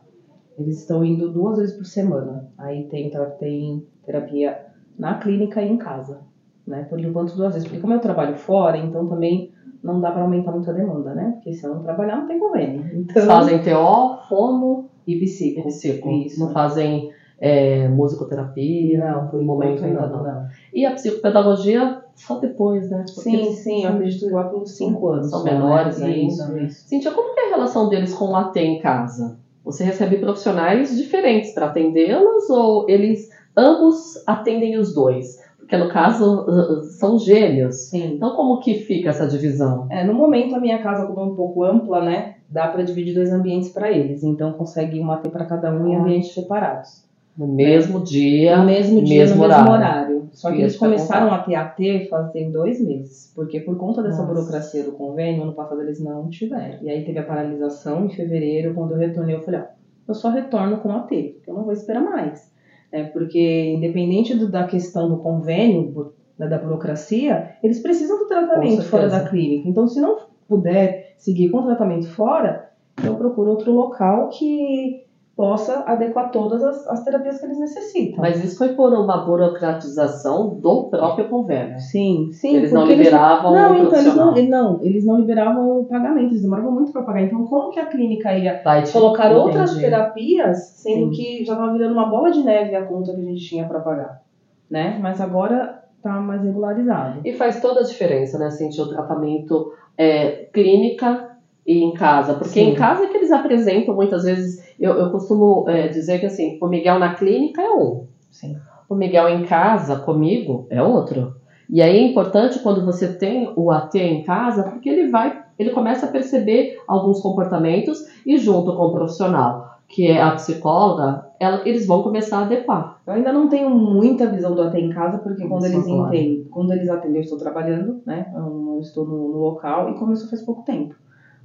Eles 0.58 0.80
estão 0.80 1.04
indo 1.04 1.32
duas 1.32 1.58
vezes 1.58 1.76
por 1.76 1.86
semana. 1.86 2.48
Aí 2.58 2.84
tem, 2.86 3.12
tem 3.40 3.86
terapia 4.06 4.66
na 4.98 5.16
clínica 5.16 5.62
e 5.62 5.70
em 5.70 5.78
casa, 5.78 6.22
né? 6.66 6.84
Por 6.84 7.00
enquanto 7.00 7.36
duas 7.36 7.54
vezes. 7.54 7.68
Porque 7.68 7.82
como 7.82 7.94
eu 7.94 8.00
trabalho 8.00 8.36
fora, 8.36 8.78
então 8.78 9.08
também 9.08 9.52
não 9.84 10.00
dá 10.00 10.12
para 10.12 10.22
aumentar 10.24 10.52
muito 10.52 10.70
a 10.70 10.74
demanda, 10.74 11.14
né? 11.14 11.32
Porque 11.36 11.54
se 11.54 11.66
eu 11.66 11.76
não 11.76 11.84
trabalhar, 11.84 12.18
não 12.18 12.28
tem 12.28 12.40
convênio. 12.40 12.84
Então, 12.96 13.16
Eles 13.16 13.26
fazem 13.26 13.60
TO, 13.60 14.18
fono 14.30 14.86
e 15.06 15.20
psico. 15.20 15.60
e 15.60 15.64
psico. 15.64 16.10
Isso. 16.10 16.40
Não 16.40 16.54
fazem 16.54 17.12
é, 17.40 17.88
musicoterapia? 17.90 19.00
Não, 19.00 19.28
por 19.28 19.42
momento 19.42 19.84
ainda 19.84 20.08
não, 20.08 20.24
não. 20.24 20.48
E 20.74 20.86
a 20.86 20.92
psicopedagogia 20.92 22.02
só 22.16 22.40
depois, 22.40 22.90
né? 22.90 23.04
Porque 23.14 23.30
Sim, 23.30 23.52
sim, 23.52 23.84
eu 23.84 23.92
acredito 23.92 24.30
lá 24.32 24.46
pelos 24.46 24.76
cinco 24.76 25.10
anos. 25.10 25.30
São 25.30 25.44
né? 25.44 25.52
menores 25.52 25.98
Isso, 25.98 26.06
ainda. 26.06 26.62
isso. 26.62 26.88
Cíntia, 26.88 27.12
como 27.12 27.34
que 27.34 27.42
é 27.42 27.48
a 27.48 27.56
relação 27.56 27.90
deles 27.90 28.14
com 28.14 28.30
o 28.30 28.36
AT 28.36 28.56
em 28.58 28.80
casa? 28.80 29.38
Você 29.66 29.84
recebe 29.84 30.18
profissionais 30.18 30.96
diferentes 30.96 31.52
para 31.54 31.66
atendê-los 31.66 32.50
ou 32.50 32.88
eles 32.88 33.30
ambos 33.58 34.22
atendem 34.28 34.78
os 34.78 34.94
dois? 34.94 35.44
Porque 35.58 35.76
no 35.76 35.90
caso 35.90 36.42
uh, 36.46 36.74
uh, 36.80 36.84
são 36.84 37.18
gêmeos. 37.18 37.90
Sim. 37.90 38.14
Então 38.16 38.36
como 38.36 38.60
que 38.60 38.76
fica 38.76 39.10
essa 39.10 39.28
divisão? 39.28 39.88
É, 39.90 40.04
no 40.04 40.14
momento 40.14 40.54
a 40.56 40.60
minha 40.60 40.78
casa 40.78 41.08
como 41.08 41.20
é 41.20 41.24
um 41.24 41.36
pouco 41.36 41.64
ampla, 41.64 42.02
né? 42.06 42.36
Dá 42.48 42.68
para 42.68 42.84
dividir 42.84 43.16
dois 43.16 43.34
ambientes 43.34 43.70
para 43.70 43.90
eles. 43.92 44.24
Então 44.24 44.54
consegue 44.54 45.00
uma 45.00 45.18
ter 45.18 45.30
para 45.30 45.46
cada 45.46 45.72
um 45.74 45.88
em 45.88 45.96
Ah. 45.96 46.00
ambientes 46.02 46.32
separados. 46.32 47.04
No 47.36 47.48
mesmo 47.48 48.00
dia, 48.00 48.56
no 48.58 48.66
mesmo 48.66 49.02
dia, 49.04 49.22
mesmo 49.22 49.38
no 49.38 49.44
horário. 49.44 49.64
mesmo 49.64 49.76
horário. 49.76 50.05
Só 50.36 50.52
que 50.52 50.60
eles 50.62 50.74
te 50.74 50.80
começaram 50.80 51.32
a 51.34 51.40
ter 51.40 51.56
AT 51.56 52.08
fazem 52.10 52.52
dois 52.52 52.80
meses. 52.86 53.32
Porque 53.34 53.60
por 53.62 53.78
conta 53.78 54.04
dessa 54.04 54.22
Nossa. 54.22 54.34
burocracia 54.34 54.84
do 54.84 54.92
convênio, 54.92 55.44
ano 55.44 55.54
passado 55.54 55.82
eles 55.82 56.00
não 56.00 56.30
tiveram. 56.30 56.78
E 56.84 56.90
aí 56.90 57.04
teve 57.06 57.18
a 57.20 57.24
paralisação 57.24 58.06
em 58.06 58.10
fevereiro, 58.10 58.74
quando 58.74 58.92
eu 58.92 58.98
retornei, 58.98 59.36
eu 59.36 59.42
falei, 59.42 59.62
ó, 59.62 59.64
eu 60.08 60.14
só 60.14 60.30
retorno 60.30 60.78
com 60.78 60.92
AT, 60.92 61.08
porque 61.10 61.50
eu 61.50 61.54
não 61.56 61.64
vou 61.64 61.74
esperar 61.74 62.04
mais. 62.04 62.54
É, 62.92 63.04
porque 63.06 63.74
independente 63.76 64.36
do- 64.36 64.50
da 64.50 64.66
questão 64.66 65.10
do 65.10 65.18
convênio, 65.18 65.84
bu- 65.92 66.14
né, 66.38 66.48
da 66.48 66.58
burocracia, 66.58 67.52
eles 67.64 67.80
precisam 67.82 68.20
do 68.20 68.28
tratamento 68.28 68.84
fora 68.84 69.08
da 69.10 69.22
clínica. 69.28 69.68
Então, 69.68 69.88
se 69.88 70.00
não 70.02 70.18
puder 70.48 71.14
seguir 71.18 71.50
com 71.50 71.60
o 71.60 71.66
tratamento 71.66 72.08
fora, 72.10 72.70
eu 73.04 73.16
procuro 73.16 73.50
outro 73.52 73.72
local 73.74 74.30
que 74.30 75.05
possa 75.36 75.84
adequar 75.86 76.32
todas 76.32 76.64
as, 76.64 76.88
as 76.88 77.04
terapias 77.04 77.40
que 77.40 77.46
eles 77.46 77.60
necessitam. 77.60 78.22
Mas 78.22 78.42
isso 78.42 78.58
foi 78.58 78.70
por 78.70 78.94
uma 78.94 79.26
burocratização 79.26 80.56
do 80.56 80.86
próprio 80.90 81.28
convênio. 81.28 81.78
Sim, 81.78 82.30
sim. 82.32 82.56
Eles 82.56 82.72
não 82.72 82.86
liberavam 82.86 83.54
Não, 83.54 83.72
o 83.72 83.76
então 83.76 84.00
eles 84.00 84.16
não, 84.16 84.34
não, 84.34 84.80
eles 84.82 85.06
não 85.06 85.18
liberavam 85.18 85.80
o 85.80 85.86
pagamento, 85.86 86.32
eles 86.32 86.42
demoravam 86.42 86.72
muito 86.72 86.92
para 86.94 87.04
pagar. 87.04 87.24
Então, 87.24 87.44
como 87.44 87.70
que 87.70 87.80
a 87.80 87.86
clínica 87.86 88.34
ia 88.34 88.62
Vai 88.64 88.90
colocar 88.90 89.32
outras 89.34 89.72
Entendi. 89.72 89.86
terapias, 89.86 90.58
sendo 90.76 91.08
Sim. 91.08 91.12
que 91.12 91.46
já 91.46 91.54
estava 91.54 91.72
virando 91.74 91.94
uma 91.94 92.06
bola 92.06 92.32
de 92.32 92.42
neve 92.42 92.74
a 92.74 92.86
conta 92.86 93.14
que 93.14 93.20
a 93.20 93.24
gente 93.24 93.46
tinha 93.46 93.68
para 93.68 93.80
pagar, 93.80 94.22
né? 94.70 94.98
Mas 95.02 95.20
agora 95.20 95.84
tá 96.02 96.22
mais 96.22 96.44
regularizado. 96.44 97.20
E 97.26 97.34
faz 97.34 97.60
toda 97.60 97.82
a 97.82 97.84
diferença, 97.84 98.38
né, 98.38 98.50
Cintia, 98.52 98.84
o 98.84 98.90
tratamento 98.90 99.74
é, 99.98 100.48
clínica 100.54 101.35
e 101.66 101.84
em 101.84 101.94
casa. 101.94 102.34
Porque 102.36 102.50
Sim. 102.50 102.72
em 102.72 102.76
casa 102.76 103.04
é 103.04 103.08
que 103.08 103.18
eles 103.18 103.32
apresentam 103.32 103.96
muitas 103.96 104.24
vezes. 104.24 104.64
Eu, 104.80 104.94
eu 104.94 105.10
costumo 105.12 105.66
é, 105.68 105.88
dizer 105.88 106.20
que 106.20 106.26
assim, 106.26 106.58
o 106.62 106.68
Miguel 106.68 107.00
na 107.00 107.14
clínica 107.16 107.62
é 107.62 107.70
um. 107.70 108.06
Sim. 108.30 108.56
O 108.88 108.96
Miguel 108.96 109.28
em 109.30 109.44
casa, 109.44 109.98
comigo, 109.98 110.68
é 110.70 110.82
outro. 110.82 111.34
E 111.68 111.82
aí 111.82 111.98
é 111.98 112.08
importante 112.08 112.60
quando 112.60 112.86
você 112.86 113.18
tem 113.18 113.52
o 113.56 113.72
AT 113.72 113.96
em 113.98 114.24
casa, 114.24 114.64
porque 114.64 114.88
ele 114.88 115.10
vai, 115.10 115.42
ele 115.58 115.72
começa 115.72 116.06
a 116.06 116.10
perceber 116.12 116.78
alguns 116.88 117.20
comportamentos 117.20 117.98
e 118.24 118.38
junto 118.38 118.76
com 118.76 118.84
o 118.84 118.92
profissional, 118.92 119.72
que 119.88 120.06
é 120.08 120.22
a 120.22 120.32
psicóloga, 120.32 121.26
ela- 121.40 121.62
eles 121.68 121.88
vão 121.88 122.04
começar 122.04 122.40
a 122.40 122.42
adequar. 122.44 122.98
Eu 123.08 123.14
ainda 123.14 123.34
não 123.34 123.48
tenho 123.50 123.72
muita 123.72 124.28
visão 124.28 124.54
do 124.54 124.62
AT 124.62 124.78
em 124.80 124.90
casa, 124.90 125.18
porque 125.18 125.48
quando 125.48 125.66
Isso, 125.66 125.74
eles 125.74 125.86
claro. 125.86 126.14
entendem, 126.14 126.44
quando 126.52 126.72
eles 126.72 126.88
atendem, 126.90 127.18
eu 127.18 127.24
estou 127.24 127.40
trabalhando, 127.40 128.00
né? 128.06 128.32
Eu 128.36 128.42
não 128.42 128.80
estou 128.80 129.04
no, 129.04 129.30
no 129.32 129.40
local 129.40 129.90
e 129.90 129.96
começou 129.96 130.30
faz 130.30 130.44
pouco 130.44 130.64
tempo. 130.64 130.94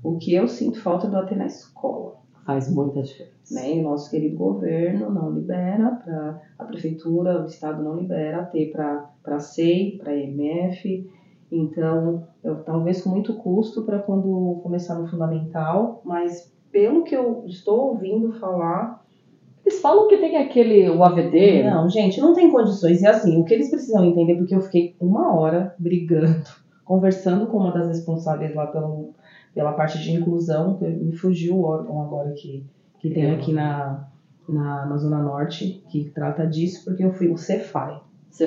O 0.03 0.17
que 0.19 0.35
eu 0.35 0.49
sinto 0.49 0.81
falta 0.81 1.07
é 1.07 1.11
do 1.11 1.17
AT 1.17 1.35
na 1.37 1.47
escola. 1.47 2.17
Faz 2.47 2.73
muita 2.73 3.03
diferença. 3.03 3.55
né? 3.55 3.77
E 3.77 3.81
o 3.81 3.83
nosso 3.83 4.11
querido 4.11 4.37
governo 4.37 5.11
não 5.11 5.31
libera, 5.31 5.91
pra, 6.03 6.41
a 6.59 6.65
prefeitura, 6.65 7.43
o 7.43 7.47
estado 7.47 7.83
não 7.83 7.97
libera 7.97 8.41
AT 8.43 8.53
para 9.23 9.39
SEI, 9.39 9.99
para 9.99 10.17
EMF. 10.17 11.09
Então, 11.53 12.27
eu, 12.43 12.57
talvez 12.65 13.03
com 13.03 13.11
muito 13.11 13.35
custo 13.35 13.83
para 13.85 13.99
quando 13.99 14.61
começar 14.63 14.95
no 14.99 15.07
fundamental, 15.09 16.01
mas 16.05 16.53
pelo 16.73 17.03
que 17.03 17.15
eu 17.15 17.45
estou 17.47 17.89
ouvindo 17.91 18.33
falar, 18.33 19.05
Eles 19.67 19.81
falam 19.81 20.09
que 20.09 20.17
tem 20.17 20.37
aquele, 20.37 20.89
o 20.89 21.03
AVD, 21.05 21.63
não, 21.65 21.89
gente, 21.89 22.21
não 22.21 22.33
tem 22.35 22.51
condições. 22.51 23.03
E 23.03 23.07
assim, 23.07 23.41
o 23.41 23.45
que 23.45 23.53
eles 23.55 23.69
precisam 23.71 24.05
entender, 24.05 24.37
porque 24.37 24.55
eu 24.55 24.61
fiquei 24.63 24.97
uma 25.01 25.35
hora 25.39 25.75
brigando, 25.79 26.49
conversando 26.85 27.47
com 27.49 27.59
uma 27.59 27.73
das 27.73 27.87
responsáveis 27.89 28.55
lá 28.55 28.67
pelo, 28.69 29.11
pela 29.55 29.73
parte 29.73 29.99
de 29.99 30.13
inclusão, 30.13 30.79
me 30.81 31.13
fugiu 31.13 31.57
o 31.57 31.65
órgão 31.65 32.03
agora 32.03 32.33
que, 32.33 32.65
que 32.99 33.11
tem 33.11 33.31
aqui 33.33 33.53
na, 33.53 34.07
na, 34.49 34.87
na 34.87 34.97
Zona 34.97 35.21
Norte, 35.21 35.83
que 35.89 36.11
trata 36.15 36.47
disso, 36.47 36.85
porque 36.85 37.05
eu 37.05 37.13
fui 37.13 37.29
o 37.29 37.37
Cefai. 37.37 38.01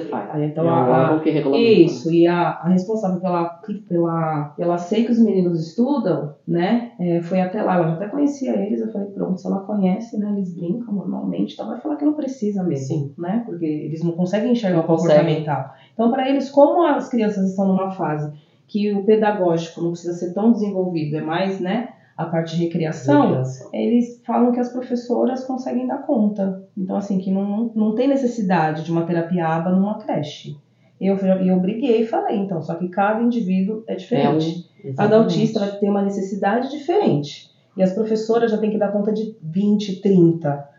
Faz. 0.10 0.30
Aí, 0.32 0.46
então, 0.46 0.66
é 0.66 0.70
a- 0.70 1.04
órgão 1.04 1.20
que 1.20 1.30
regulamenta. 1.30 1.70
Isso, 1.70 2.10
e 2.12 2.26
a, 2.26 2.52
a 2.52 2.70
responsável 2.70 3.20
pela, 3.20 3.60
pela, 3.88 4.54
pela 4.56 4.78
SEI 4.78 5.04
que 5.04 5.12
os 5.12 5.20
meninos 5.20 5.60
estudam, 5.68 6.34
né, 6.48 6.94
é, 6.98 7.22
foi 7.22 7.42
até 7.42 7.62
lá, 7.62 7.76
ela 7.76 7.88
já 7.90 7.94
até 7.96 8.08
conhecia 8.08 8.56
eles, 8.56 8.80
eu 8.80 8.92
falei, 8.92 9.10
pronto, 9.10 9.40
se 9.40 9.46
ela 9.46 9.60
conhece, 9.60 10.18
né, 10.18 10.32
eles 10.32 10.56
brincam 10.56 10.94
normalmente, 10.94 11.54
então 11.54 11.68
vai 11.68 11.82
falar 11.82 11.98
que 11.98 12.06
não 12.06 12.14
precisa 12.14 12.64
mesmo, 12.64 12.86
Sim. 12.88 13.14
né, 13.18 13.44
porque 13.46 13.66
eles 13.66 14.02
não 14.02 14.14
conseguem 14.14 14.54
enxergar 14.54 14.78
Não 14.78 14.84
o 14.86 14.88
comportamental. 14.88 15.72
Então, 15.94 16.10
para 16.10 16.30
eles, 16.30 16.50
como 16.50 16.82
as 16.86 17.10
crianças 17.10 17.50
estão 17.50 17.68
numa 17.68 17.92
fase 17.92 18.32
que 18.68 18.94
o 18.94 19.04
pedagógico 19.04 19.82
não 19.82 19.92
precisa 19.92 20.14
ser 20.14 20.34
tão 20.34 20.52
desenvolvido, 20.52 21.18
é 21.18 21.22
mais, 21.22 21.60
né, 21.60 21.90
a 22.16 22.26
parte 22.26 22.56
de 22.56 22.64
recreação, 22.64 23.42
eles 23.72 24.22
falam 24.26 24.52
que 24.52 24.60
as 24.60 24.72
professoras 24.72 25.44
conseguem 25.46 25.88
dar 25.88 26.06
conta. 26.06 26.64
Então, 26.78 26.96
assim, 26.96 27.18
que 27.18 27.32
não, 27.32 27.72
não 27.76 27.96
tem 27.96 28.08
necessidade 28.08 28.84
de 28.84 28.92
uma 28.92 29.04
terapia 29.04 29.48
aba 29.48 29.72
numa 29.72 29.98
creche. 29.98 30.56
Eu, 31.02 31.18
e 31.42 31.48
eu 31.48 31.60
briguei 31.60 32.02
e 32.02 32.06
falei, 32.06 32.38
então, 32.38 32.62
só 32.62 32.76
que 32.76 32.88
cada 32.88 33.22
indivíduo 33.22 33.84
é 33.88 33.94
É 33.94 33.96
um, 33.96 33.98
diferente. 33.98 34.70
Cada 34.82 34.88
exatamente. 34.88 35.14
autista 35.16 35.60
vai 35.60 35.72
ter 35.72 35.90
uma 35.90 36.04
necessidade 36.04 36.70
diferente. 36.70 37.50
E 37.76 37.82
as 37.82 37.94
professoras 37.94 38.52
já 38.52 38.58
têm 38.58 38.70
que 38.70 38.78
dar 38.78 38.92
conta 38.92 39.12
de 39.12 39.36
20, 39.42 40.00
30. 40.02 40.73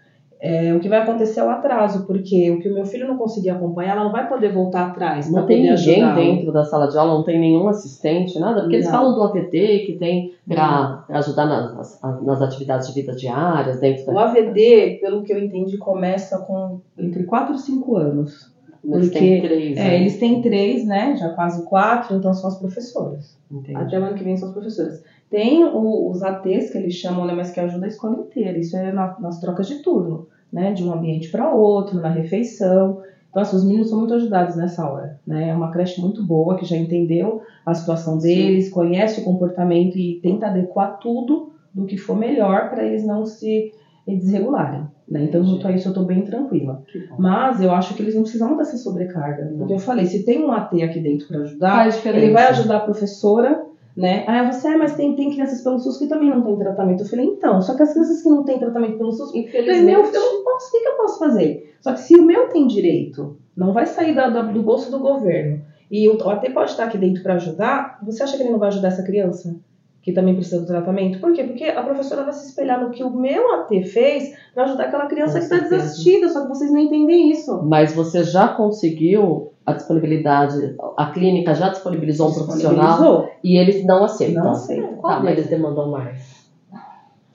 É, 0.46 0.74
o 0.74 0.78
que 0.80 0.90
vai 0.90 0.98
acontecer 1.00 1.40
é 1.40 1.44
o 1.44 1.48
atraso, 1.48 2.06
porque 2.06 2.50
o 2.50 2.58
que 2.60 2.68
o 2.68 2.74
meu 2.74 2.84
filho 2.84 3.08
não 3.08 3.16
conseguir 3.16 3.48
acompanhar, 3.48 3.92
ela 3.92 4.04
não 4.04 4.12
vai 4.12 4.28
poder 4.28 4.52
voltar 4.52 4.88
atrás. 4.88 5.30
Não 5.32 5.46
tem 5.46 5.62
ninguém 5.62 6.14
dentro 6.14 6.52
da 6.52 6.62
sala 6.64 6.86
de 6.86 6.98
aula, 6.98 7.14
não 7.14 7.22
tem 7.24 7.40
nenhum 7.40 7.66
assistente, 7.66 8.38
nada, 8.38 8.60
porque 8.60 8.76
eles 8.76 8.84
Não. 8.84 8.92
falam 8.92 9.14
do 9.14 9.22
AVT 9.22 9.84
que 9.86 9.96
tem 9.98 10.34
para 10.46 11.02
ajudar 11.08 11.46
nas, 11.46 11.98
nas- 12.22 12.42
atividades 12.42 12.88
de 12.88 12.92
vida 12.94 13.16
diárias, 13.16 13.80
dentro 13.80 14.10
O 14.10 14.14
da. 14.14 14.24
AVD, 14.24 14.98
pelo 15.00 15.22
que 15.22 15.32
eu 15.32 15.38
entendi, 15.42 15.78
começa 15.78 16.36
com 16.40 16.78
entre 16.98 17.24
4 17.24 17.54
e 17.54 17.58
5 17.58 17.96
anos. 17.96 18.52
Eles 18.84 19.06
porque- 19.08 19.18
têm 19.18 19.40
três. 19.40 19.78
É, 19.78 19.82
né? 19.82 19.96
eles 19.96 20.18
têm 20.18 20.42
três, 20.42 20.86
né? 20.86 21.16
Já 21.16 21.30
quase 21.30 21.64
quatro, 21.64 22.16
então 22.16 22.34
são 22.34 22.48
as 22.50 22.58
professoras. 22.58 23.34
Entendi. 23.50 23.74
Até 23.78 23.98
o 23.98 24.04
ano 24.04 24.14
que 24.14 24.22
vem 24.22 24.36
são 24.36 24.48
as 24.48 24.54
professoras. 24.54 25.02
Tem 25.30 25.64
o- 25.64 26.10
os 26.10 26.22
ATs 26.22 26.68
que 26.70 26.76
eles 26.76 26.92
chamam, 26.92 27.24
né? 27.24 27.32
Mas 27.34 27.50
que 27.50 27.58
ajuda 27.60 27.86
a 27.86 27.88
escola 27.88 28.16
inteira. 28.16 28.58
Isso 28.58 28.76
é 28.76 28.92
na- 28.92 29.16
nas 29.18 29.40
trocas 29.40 29.66
de 29.68 29.76
turno, 29.76 30.26
né? 30.54 30.72
De 30.72 30.84
um 30.84 30.92
ambiente 30.92 31.28
para 31.28 31.52
outro, 31.52 32.00
na 32.00 32.08
refeição. 32.08 33.02
Então, 33.28 33.42
assim, 33.42 33.56
os 33.56 33.64
meninos 33.64 33.90
são 33.90 33.98
muito 33.98 34.14
ajudados 34.14 34.54
nessa 34.54 34.88
hora, 34.88 35.18
né? 35.26 35.48
É 35.48 35.54
uma 35.54 35.72
creche 35.72 36.00
muito 36.00 36.24
boa 36.24 36.56
que 36.56 36.64
já 36.64 36.76
entendeu 36.76 37.42
a 37.66 37.74
situação 37.74 38.16
deles, 38.16 38.70
conhece 38.70 39.20
o 39.20 39.24
comportamento 39.24 39.98
e 39.98 40.20
tenta 40.22 40.46
adequar 40.46 41.00
tudo 41.00 41.52
do 41.74 41.84
que 41.84 41.96
for 41.96 42.16
melhor 42.16 42.70
para 42.70 42.84
eles 42.84 43.04
não 43.04 43.26
se 43.26 43.72
desregularem. 44.06 44.86
Né? 45.08 45.24
Então, 45.24 45.44
junto 45.44 45.66
a 45.66 45.72
isso, 45.72 45.88
eu 45.88 45.90
estou 45.90 46.04
bem 46.04 46.22
tranquila. 46.22 46.82
Mas 47.18 47.60
eu 47.60 47.72
acho 47.72 47.94
que 47.94 48.02
eles 48.02 48.14
não 48.14 48.22
precisavam 48.22 48.56
dessa 48.56 48.76
sobrecarga. 48.76 49.52
Porque 49.58 49.72
eu 49.72 49.78
falei, 49.78 50.06
se 50.06 50.24
tem 50.24 50.44
um 50.44 50.52
AT 50.52 50.80
aqui 50.82 51.00
dentro 51.00 51.26
para 51.26 51.40
ajudar, 51.40 51.88
ele 52.04 52.32
vai 52.32 52.46
ajudar 52.48 52.76
a 52.76 52.80
professora, 52.80 53.64
né? 53.96 54.24
Ah, 54.26 54.50
você, 54.50 54.66
ah, 54.68 54.76
mas 54.78 54.94
tem, 54.96 55.14
tem 55.14 55.30
crianças 55.30 55.60
pelo 55.62 55.78
SUS 55.78 55.98
que 55.98 56.06
também 56.06 56.28
não 56.30 56.42
tem 56.42 56.56
tratamento. 56.58 57.02
Eu 57.04 57.08
falei, 57.08 57.26
então, 57.26 57.60
só 57.62 57.74
que 57.76 57.82
as 57.82 57.92
crianças 57.92 58.22
que 58.22 58.28
não 58.28 58.44
têm 58.44 58.58
tratamento 58.58 58.98
pelo 58.98 59.12
SUS, 59.12 59.28
eu 59.28 59.42
falei, 59.44 59.48
Infelizmente. 59.48 59.84
meu, 59.84 60.00
eu 60.00 60.32
não 60.32 60.44
posso, 60.44 60.68
o 60.68 60.70
que, 60.72 60.80
que 60.80 60.88
eu 60.88 60.96
posso 60.96 61.18
fazer? 61.18 61.76
Só 61.80 61.92
que 61.92 62.00
se 62.00 62.16
o 62.16 62.22
meu 62.24 62.48
tem 62.48 62.66
direito, 62.66 63.36
não 63.56 63.72
vai 63.72 63.86
sair 63.86 64.14
da- 64.14 64.28
da- 64.30 64.42
do 64.42 64.62
bolso 64.62 64.90
do 64.90 64.98
governo, 64.98 65.62
e 65.90 66.08
o 66.08 66.28
AT 66.28 66.50
pode 66.50 66.70
estar 66.70 66.84
aqui 66.86 66.98
dentro 66.98 67.22
para 67.22 67.34
ajudar, 67.34 67.98
você 68.02 68.22
acha 68.22 68.36
que 68.36 68.42
ele 68.42 68.50
não 68.50 68.58
vai 68.58 68.68
ajudar 68.68 68.88
essa 68.88 69.02
criança? 69.04 69.54
Que 70.02 70.12
também 70.12 70.34
precisa 70.34 70.60
do 70.60 70.66
tratamento? 70.66 71.18
Por 71.20 71.32
quê? 71.32 71.44
Porque 71.44 71.64
a 71.64 71.82
professora 71.82 72.24
vai 72.24 72.32
se 72.34 72.46
espelhar 72.48 72.78
no 72.82 72.90
que 72.90 73.02
o 73.02 73.10
meu 73.10 73.54
AT 73.54 73.82
fez 73.84 74.34
para 74.54 74.64
ajudar 74.64 74.84
aquela 74.84 75.06
criança 75.06 75.40
Com 75.40 75.46
que 75.48 75.54
está 75.54 75.58
desassistida, 75.68 76.28
só 76.28 76.42
que 76.42 76.48
vocês 76.48 76.70
não 76.70 76.78
entendem 76.80 77.30
isso. 77.30 77.62
Mas 77.62 77.94
você 77.94 78.22
já 78.22 78.48
conseguiu 78.48 79.52
a 79.66 79.72
disponibilidade, 79.72 80.74
a 80.96 81.06
clínica 81.06 81.54
já 81.54 81.70
disponibilizou 81.70 82.28
um 82.30 82.34
profissional 82.34 83.28
e 83.42 83.56
eles 83.56 83.84
não 83.84 84.04
aceitam. 84.04 84.44
Não 84.44 84.50
aceitam. 84.52 84.94
Qual 84.94 85.14
Tá, 85.14 85.20
mas- 85.22 85.34
deles 85.36 85.50
demandou 85.50 85.90
mais? 85.90 86.44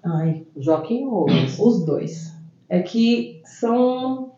Ai, 0.04 0.44
Joaquim 0.58 1.06
ou 1.06 1.26
os? 1.26 1.84
dois. 1.86 2.34
É 2.70 2.82
que 2.82 3.42
são 3.44 4.32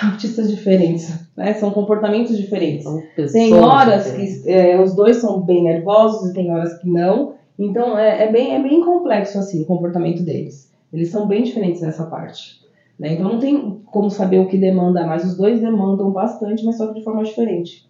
autistas 0.00 0.48
diferentes, 0.50 1.12
né? 1.36 1.52
São 1.54 1.70
comportamentos 1.70 2.36
diferentes. 2.36 2.86
Tem 3.32 3.52
horas 3.54 4.04
diferentes. 4.04 4.42
que 4.42 4.50
é, 4.50 4.80
os 4.80 4.94
dois 4.94 5.16
são 5.18 5.40
bem 5.42 5.62
nervosos 5.64 6.30
e 6.30 6.32
tem 6.32 6.50
horas 6.50 6.78
que 6.78 6.88
não. 6.88 7.34
Então 7.58 7.98
é, 7.98 8.24
é 8.24 8.32
bem, 8.32 8.54
é 8.54 8.62
bem 8.62 8.82
complexo 8.82 9.38
assim 9.38 9.62
o 9.62 9.66
comportamento 9.66 10.22
deles. 10.22 10.72
Eles 10.92 11.10
são 11.10 11.26
bem 11.26 11.42
diferentes 11.42 11.82
nessa 11.82 12.06
parte. 12.06 12.61
Né? 13.02 13.14
Então 13.14 13.28
não 13.28 13.40
tem 13.40 13.80
como 13.86 14.08
saber 14.08 14.38
o 14.38 14.46
que 14.46 14.56
demanda 14.56 15.04
mais. 15.04 15.24
Os 15.24 15.36
dois 15.36 15.60
demandam 15.60 16.12
bastante, 16.12 16.64
mas 16.64 16.76
só 16.76 16.86
que 16.86 17.00
de 17.00 17.02
forma 17.02 17.24
diferente. 17.24 17.84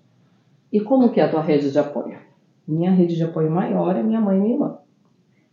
E 0.73 0.81
como 0.81 1.11
que 1.11 1.21
é 1.21 1.25
a 1.25 1.29
tua 1.29 1.43
rede 1.43 1.71
de 1.71 1.79
apoio? 1.79 2.17
Minha 2.67 2.91
rede 2.91 3.15
de 3.15 3.23
apoio 3.23 3.51
maior 3.51 3.95
é 3.95 4.03
minha 4.03 4.23
mãe 4.23 4.39
e 4.39 4.41
minha 4.41 4.55
irmã. 4.55 4.79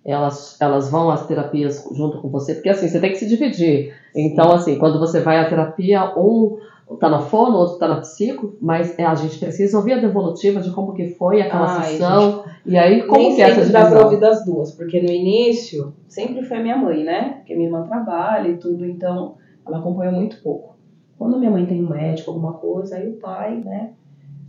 Elas, 0.06 0.56
elas 0.62 0.90
vão 0.90 1.10
às 1.10 1.28
terapias 1.28 1.86
junto 1.92 2.22
com 2.22 2.30
você? 2.30 2.54
Porque 2.54 2.70
assim, 2.70 2.88
você 2.88 3.02
tem 3.02 3.10
que 3.10 3.18
se 3.18 3.28
dividir. 3.28 3.94
Então, 4.16 4.50
assim, 4.54 4.80
quando 4.80 4.98
você 4.98 5.20
vai 5.20 5.38
à 5.38 5.50
terapia, 5.50 6.18
um 6.18 6.58
tá 6.98 7.10
na 7.10 7.20
fono, 7.20 7.58
outro 7.58 7.78
tá 7.78 7.88
na 7.90 7.98
psico, 7.98 8.56
mas 8.62 8.98
é, 8.98 9.06
a 9.06 9.14
gente 9.14 9.38
precisa 9.40 9.78
ouvir 9.78 9.94
a 9.94 10.00
devolutiva 10.00 10.62
de 10.62 10.72
como 10.72 10.94
que 10.94 11.10
foi 11.10 11.42
aquela 11.42 11.66
Ai, 11.66 11.84
sessão. 11.84 12.46
E 12.66 12.78
aí, 12.78 13.04
como 13.04 13.20
Nem 13.20 13.36
que 13.36 13.42
é 13.42 13.50
essa 13.50 13.56
sempre 13.56 13.74
dá 13.74 13.80
pra 13.82 13.90
divisão? 13.90 14.06
ouvir 14.06 14.22
das 14.22 14.46
duas, 14.46 14.72
porque 14.72 15.02
no 15.02 15.12
início 15.12 15.94
sempre 16.08 16.44
foi 16.44 16.58
a 16.58 16.62
minha 16.62 16.78
mãe, 16.78 17.04
né? 17.04 17.34
Porque 17.40 17.54
minha 17.56 17.68
irmã 17.68 17.84
trabalha 17.84 18.48
e 18.48 18.58
tudo, 18.58 18.86
então 18.86 19.36
ela 19.70 19.80
acompanhou 19.80 20.14
muito 20.14 20.42
pouco. 20.42 20.78
Quando 21.18 21.38
minha 21.38 21.52
mãe 21.52 21.66
tem 21.66 21.84
um 21.84 21.90
médico, 21.90 22.32
alguma 22.32 22.54
coisa, 22.54 22.96
aí 22.96 23.10
o 23.10 23.20
pai, 23.20 23.60
né, 23.60 23.92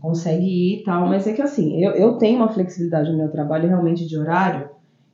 consegue 0.00 0.46
ir 0.46 0.80
e 0.80 0.84
tal. 0.84 1.06
Mas 1.08 1.26
é 1.26 1.32
que 1.32 1.42
assim, 1.42 1.82
eu, 1.82 1.92
eu 1.92 2.16
tenho 2.16 2.36
uma 2.36 2.48
flexibilidade 2.48 3.10
no 3.10 3.18
meu 3.18 3.30
trabalho 3.30 3.68
realmente 3.68 4.06
de 4.06 4.18
horário 4.18 4.68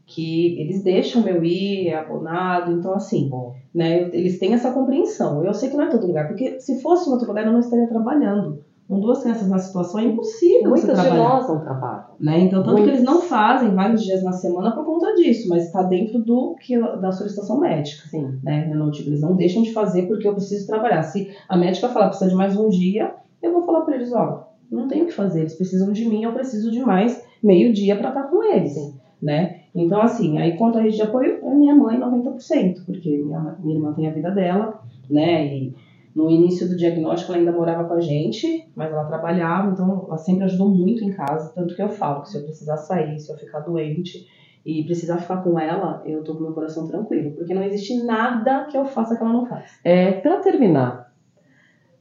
que 0.06 0.60
eles 0.60 0.82
deixam 0.84 1.26
eu 1.26 1.42
ir, 1.42 1.88
é 1.88 1.94
abonado, 1.94 2.70
então 2.70 2.92
assim, 2.94 3.28
né, 3.74 4.08
eles 4.12 4.38
têm 4.38 4.54
essa 4.54 4.70
compreensão. 4.70 5.44
Eu 5.44 5.52
sei 5.52 5.68
que 5.68 5.76
não 5.76 5.84
é 5.84 5.88
todo 5.88 6.06
lugar, 6.06 6.28
porque 6.28 6.60
se 6.60 6.80
fosse 6.80 7.08
em 7.08 7.12
outro 7.12 7.26
lugar 7.26 7.44
eu 7.44 7.52
não 7.52 7.58
estaria 7.58 7.88
trabalhando. 7.88 8.62
Com 8.88 9.00
duas 9.00 9.20
crianças 9.20 9.48
na 9.48 9.58
situação 9.58 10.00
é 10.00 10.04
impossível 10.04 10.70
você 10.70 10.86
muitas 10.86 10.96
de 10.96 11.02
trabalhar 11.08 11.28
nós 11.28 11.48
não 11.48 11.58
trabalham. 11.58 12.04
né? 12.20 12.40
Então, 12.40 12.62
tanto 12.62 12.82
que 12.84 12.88
eles 12.88 13.02
não 13.02 13.20
fazem 13.20 13.74
vários 13.74 14.02
dias 14.02 14.22
na 14.22 14.30
semana 14.30 14.70
por 14.70 14.84
conta 14.84 15.12
disso, 15.14 15.48
mas 15.48 15.64
está 15.64 15.82
dentro 15.82 16.20
do 16.20 16.54
que 16.60 16.78
da 16.78 17.10
solicitação 17.10 17.58
médica, 17.58 18.08
Sim. 18.08 18.38
né? 18.44 18.72
Não 18.72 18.90
digo, 18.90 19.08
eles 19.08 19.20
não 19.20 19.34
deixam 19.34 19.62
de 19.62 19.72
fazer 19.72 20.06
porque 20.06 20.28
eu 20.28 20.34
preciso 20.34 20.66
trabalhar. 20.68 21.02
Se 21.02 21.28
a 21.48 21.56
médica 21.56 21.88
falar 21.88 22.06
que 22.06 22.10
precisa 22.10 22.30
de 22.30 22.36
mais 22.36 22.56
um 22.56 22.68
dia, 22.68 23.12
eu 23.42 23.52
vou 23.52 23.62
falar 23.62 23.80
para 23.80 23.96
eles, 23.96 24.12
ó, 24.12 24.46
não 24.70 24.86
tenho 24.86 25.04
o 25.04 25.06
que 25.06 25.12
fazer, 25.12 25.40
eles 25.40 25.54
precisam 25.54 25.92
de 25.92 26.08
mim, 26.08 26.22
eu 26.22 26.32
preciso 26.32 26.70
de 26.70 26.80
mais 26.80 27.20
meio 27.42 27.72
dia 27.72 27.96
para 27.96 28.10
estar 28.10 28.24
com 28.24 28.42
eles, 28.42 28.74
Sim. 28.74 28.94
né? 29.20 29.56
Então, 29.74 30.00
assim, 30.00 30.38
aí 30.38 30.56
quanto 30.56 30.78
a 30.78 30.80
rede 30.80 30.96
de 30.96 31.02
apoio, 31.02 31.38
é 31.42 31.54
minha 31.54 31.74
mãe 31.74 31.98
90%, 31.98 32.84
porque 32.86 33.18
minha, 33.18 33.56
minha 33.58 33.76
irmã 33.76 33.92
tem 33.92 34.06
a 34.06 34.12
vida 34.12 34.30
dela, 34.30 34.80
né? 35.10 35.46
E 35.46 35.74
no 36.16 36.30
início 36.30 36.66
do 36.66 36.74
diagnóstico 36.74 37.30
ela 37.30 37.42
ainda 37.42 37.52
morava 37.52 37.84
com 37.84 37.92
a 37.92 38.00
gente, 38.00 38.66
mas 38.74 38.90
ela 38.90 39.04
trabalhava, 39.04 39.70
então 39.70 40.06
ela 40.08 40.16
sempre 40.16 40.44
ajudou 40.44 40.70
muito 40.70 41.04
em 41.04 41.12
casa, 41.12 41.52
tanto 41.54 41.76
que 41.76 41.82
eu 41.82 41.90
falo 41.90 42.22
que 42.22 42.30
se 42.30 42.38
eu 42.38 42.44
precisar 42.44 42.78
sair, 42.78 43.20
se 43.20 43.30
eu 43.30 43.36
ficar 43.36 43.60
doente 43.60 44.26
e 44.64 44.82
precisar 44.84 45.18
ficar 45.18 45.44
com 45.44 45.60
ela, 45.60 46.02
eu 46.06 46.24
tô 46.24 46.34
com 46.34 46.44
meu 46.44 46.54
coração 46.54 46.88
tranquilo, 46.88 47.32
porque 47.32 47.52
não 47.52 47.62
existe 47.62 48.02
nada 48.02 48.64
que 48.64 48.78
eu 48.78 48.86
faça 48.86 49.14
que 49.14 49.22
ela 49.22 49.32
não 49.32 49.44
faz. 49.44 49.78
É, 49.84 50.12
para 50.12 50.40
terminar, 50.40 51.12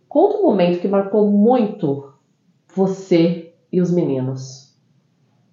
conta 0.08 0.38
um 0.38 0.43
momento 0.43 0.80
que 0.80 0.88
marcou 0.88 1.30
muito 1.30 2.13
você 2.73 3.54
e 3.69 3.82
os 3.82 3.91
meninos. 3.91 4.73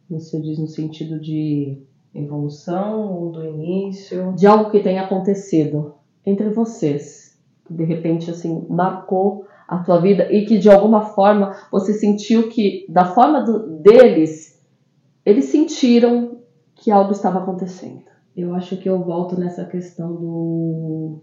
Você 0.08 0.40
diz 0.40 0.60
no 0.60 0.68
sentido 0.68 1.18
de 1.18 1.82
evolução 2.14 3.12
ou 3.12 3.32
do 3.32 3.44
início? 3.44 4.32
De 4.36 4.46
algo 4.46 4.70
que 4.70 4.78
tenha 4.78 5.02
acontecido 5.02 5.94
entre 6.24 6.50
vocês. 6.50 7.31
Que 7.66 7.74
de 7.74 7.84
repente, 7.84 8.30
assim, 8.30 8.66
marcou 8.68 9.46
a 9.68 9.78
tua 9.78 10.00
vida 10.00 10.30
e 10.32 10.44
que 10.44 10.58
de 10.58 10.68
alguma 10.68 11.00
forma 11.02 11.56
você 11.70 11.92
sentiu 11.94 12.48
que, 12.48 12.84
da 12.88 13.04
forma 13.04 13.42
do- 13.42 13.78
deles, 13.80 14.60
eles 15.24 15.46
sentiram 15.46 16.38
que 16.74 16.90
algo 16.90 17.12
estava 17.12 17.38
acontecendo. 17.38 18.02
Eu 18.36 18.54
acho 18.54 18.76
que 18.76 18.88
eu 18.88 19.02
volto 19.02 19.38
nessa 19.38 19.64
questão 19.64 20.14
do, 20.14 21.22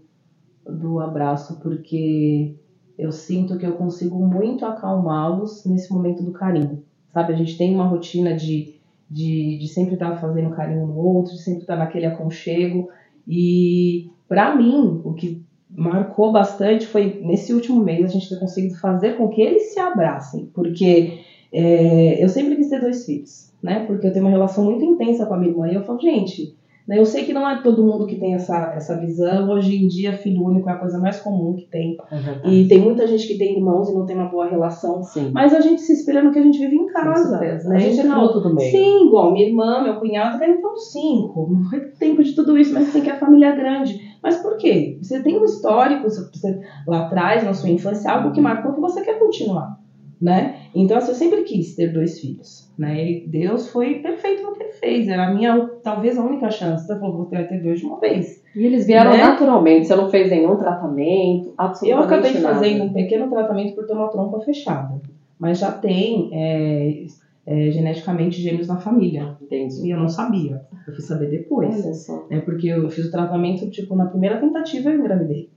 do 0.66 1.00
abraço, 1.00 1.60
porque 1.60 2.56
eu 2.98 3.12
sinto 3.12 3.58
que 3.58 3.66
eu 3.66 3.72
consigo 3.74 4.18
muito 4.24 4.64
acalmá-los 4.64 5.64
nesse 5.66 5.92
momento 5.92 6.22
do 6.22 6.32
carinho. 6.32 6.82
Sabe, 7.12 7.32
a 7.32 7.36
gente 7.36 7.58
tem 7.58 7.74
uma 7.74 7.86
rotina 7.86 8.34
de, 8.34 8.76
de, 9.10 9.58
de 9.58 9.68
sempre 9.68 9.94
estar 9.94 10.16
fazendo 10.20 10.50
carinho 10.54 10.86
no 10.86 10.96
outro, 10.96 11.32
de 11.32 11.42
sempre 11.42 11.62
estar 11.62 11.76
naquele 11.76 12.06
aconchego. 12.06 12.88
E 13.26 14.10
para 14.28 14.54
mim, 14.54 15.00
o 15.04 15.12
que 15.14 15.44
marcou 15.76 16.32
bastante 16.32 16.86
foi 16.86 17.20
nesse 17.22 17.52
último 17.52 17.80
mês 17.80 18.04
a 18.04 18.08
gente 18.08 18.28
ter 18.28 18.38
conseguido 18.38 18.74
fazer 18.78 19.16
com 19.16 19.28
que 19.28 19.40
eles 19.40 19.72
se 19.72 19.80
abracem, 19.80 20.48
porque 20.52 21.20
é, 21.52 22.22
eu 22.22 22.28
sempre 22.28 22.56
quis 22.56 22.68
ter 22.68 22.80
dois 22.80 23.04
filhos, 23.04 23.52
né? 23.62 23.86
Porque 23.86 24.06
eu 24.06 24.12
tenho 24.12 24.24
uma 24.24 24.30
relação 24.30 24.64
muito 24.64 24.84
intensa 24.84 25.26
com 25.26 25.34
a 25.34 25.38
minha 25.38 25.50
irmã 25.50 25.68
e 25.68 25.74
eu 25.74 25.82
falo, 25.82 26.00
gente? 26.00 26.52
Eu 26.90 27.04
sei 27.04 27.24
que 27.24 27.32
não 27.32 27.48
é 27.48 27.62
todo 27.62 27.84
mundo 27.84 28.06
que 28.06 28.16
tem 28.16 28.34
essa, 28.34 28.72
essa 28.74 28.96
visão. 28.96 29.48
Hoje 29.50 29.76
em 29.76 29.88
dia, 29.88 30.12
filho 30.12 30.44
único 30.44 30.68
é 30.68 30.72
a 30.72 30.78
coisa 30.78 30.98
mais 30.98 31.20
comum 31.20 31.54
que 31.54 31.66
tem. 31.66 31.96
É 32.10 32.48
e 32.48 32.68
tem 32.68 32.78
muita 32.78 33.06
gente 33.06 33.26
que 33.26 33.38
tem 33.38 33.56
irmãos 33.56 33.88
e 33.88 33.94
não 33.94 34.04
tem 34.06 34.16
uma 34.16 34.28
boa 34.28 34.48
relação. 34.48 35.02
Sim. 35.02 35.30
Mas 35.32 35.54
a 35.54 35.60
gente 35.60 35.80
se 35.80 35.92
inspira 35.92 36.22
no 36.22 36.32
que 36.32 36.38
a 36.38 36.42
gente 36.42 36.58
vive 36.58 36.76
em 36.76 36.86
casa. 36.86 37.38
Né? 37.38 37.76
A 37.76 37.78
gente 37.78 38.00
é 38.00 38.04
Então, 38.04 38.28
fruto 38.28 38.48
do 38.48 38.54
meio. 38.54 38.70
Sim, 38.70 39.06
igual 39.06 39.32
minha 39.32 39.46
irmã, 39.46 39.82
meu 39.82 39.96
cunhado, 39.96 40.38
querem 40.38 40.56
então 40.56 40.76
cinco. 40.76 41.48
Não 41.50 41.80
tempo 41.98 42.22
de 42.22 42.34
tudo 42.34 42.58
isso, 42.58 42.74
mas 42.74 42.92
tem 42.92 43.02
que 43.02 43.10
a 43.10 43.18
família 43.18 43.46
é 43.46 43.56
grande. 43.56 44.00
Mas 44.22 44.36
por 44.36 44.56
quê? 44.56 44.98
Você 45.00 45.22
tem 45.22 45.38
um 45.38 45.44
histórico 45.44 46.04
você, 46.04 46.60
lá 46.86 47.06
atrás, 47.06 47.44
na 47.44 47.54
sua 47.54 47.70
infância, 47.70 48.10
algo 48.10 48.32
que 48.32 48.40
marcou 48.40 48.74
que 48.74 48.80
você 48.80 49.02
quer 49.02 49.18
continuar. 49.18 49.78
Né? 50.20 50.56
Então, 50.74 50.98
assim, 50.98 51.08
eu 51.08 51.14
sempre 51.14 51.42
quis 51.44 51.74
ter 51.74 51.92
dois 51.92 52.20
filhos. 52.20 52.70
Né? 52.76 53.10
E 53.10 53.26
Deus 53.26 53.70
foi 53.70 54.00
perfeito 54.00 54.42
no 54.42 54.52
que 54.52 54.62
ele 54.62 54.72
fez. 54.72 55.08
Era 55.08 55.28
a 55.28 55.34
minha, 55.34 55.66
talvez, 55.82 56.18
a 56.18 56.22
única 56.22 56.50
chance. 56.50 56.84
Então, 56.84 57.06
eu 57.06 57.12
vou 57.16 57.24
ter, 57.24 57.48
ter 57.48 57.62
dois 57.62 57.80
de 57.80 57.86
uma 57.86 57.98
vez. 57.98 58.42
E 58.54 58.66
eles 58.66 58.86
vieram 58.86 59.12
Né? 59.12 59.18
naturalmente, 59.24 59.86
você 59.86 59.96
não 59.96 60.10
fez 60.10 60.30
nenhum 60.30 60.56
tratamento, 60.56 61.54
absolutamente 61.56 61.90
Eu 61.90 61.98
acabei 61.98 62.40
nada. 62.40 62.54
fazendo 62.54 62.84
um 62.84 62.92
pequeno 62.92 63.30
tratamento 63.30 63.74
por 63.74 63.86
ter 63.86 63.94
uma 63.94 64.08
trompa 64.08 64.40
fechada. 64.40 65.00
Mas 65.38 65.58
já 65.58 65.72
tem 65.72 66.28
é, 66.34 67.06
é, 67.46 67.70
geneticamente 67.70 68.42
gêmeos 68.42 68.68
na 68.68 68.76
família. 68.76 69.36
Entendi. 69.40 69.86
E 69.86 69.90
eu 69.90 69.98
não 69.98 70.08
sabia. 70.08 70.60
Eu 70.86 70.92
fui 70.92 71.02
saber 71.02 71.30
depois. 71.30 71.82
Olha 71.82 71.94
só. 71.94 72.26
É 72.28 72.40
porque 72.40 72.66
eu 72.66 72.90
fiz 72.90 73.06
o 73.06 73.10
tratamento, 73.10 73.70
tipo, 73.70 73.96
na 73.96 74.04
primeira 74.04 74.38
tentativa 74.38 74.90
eu 74.90 74.98
engravidei, 74.98 75.48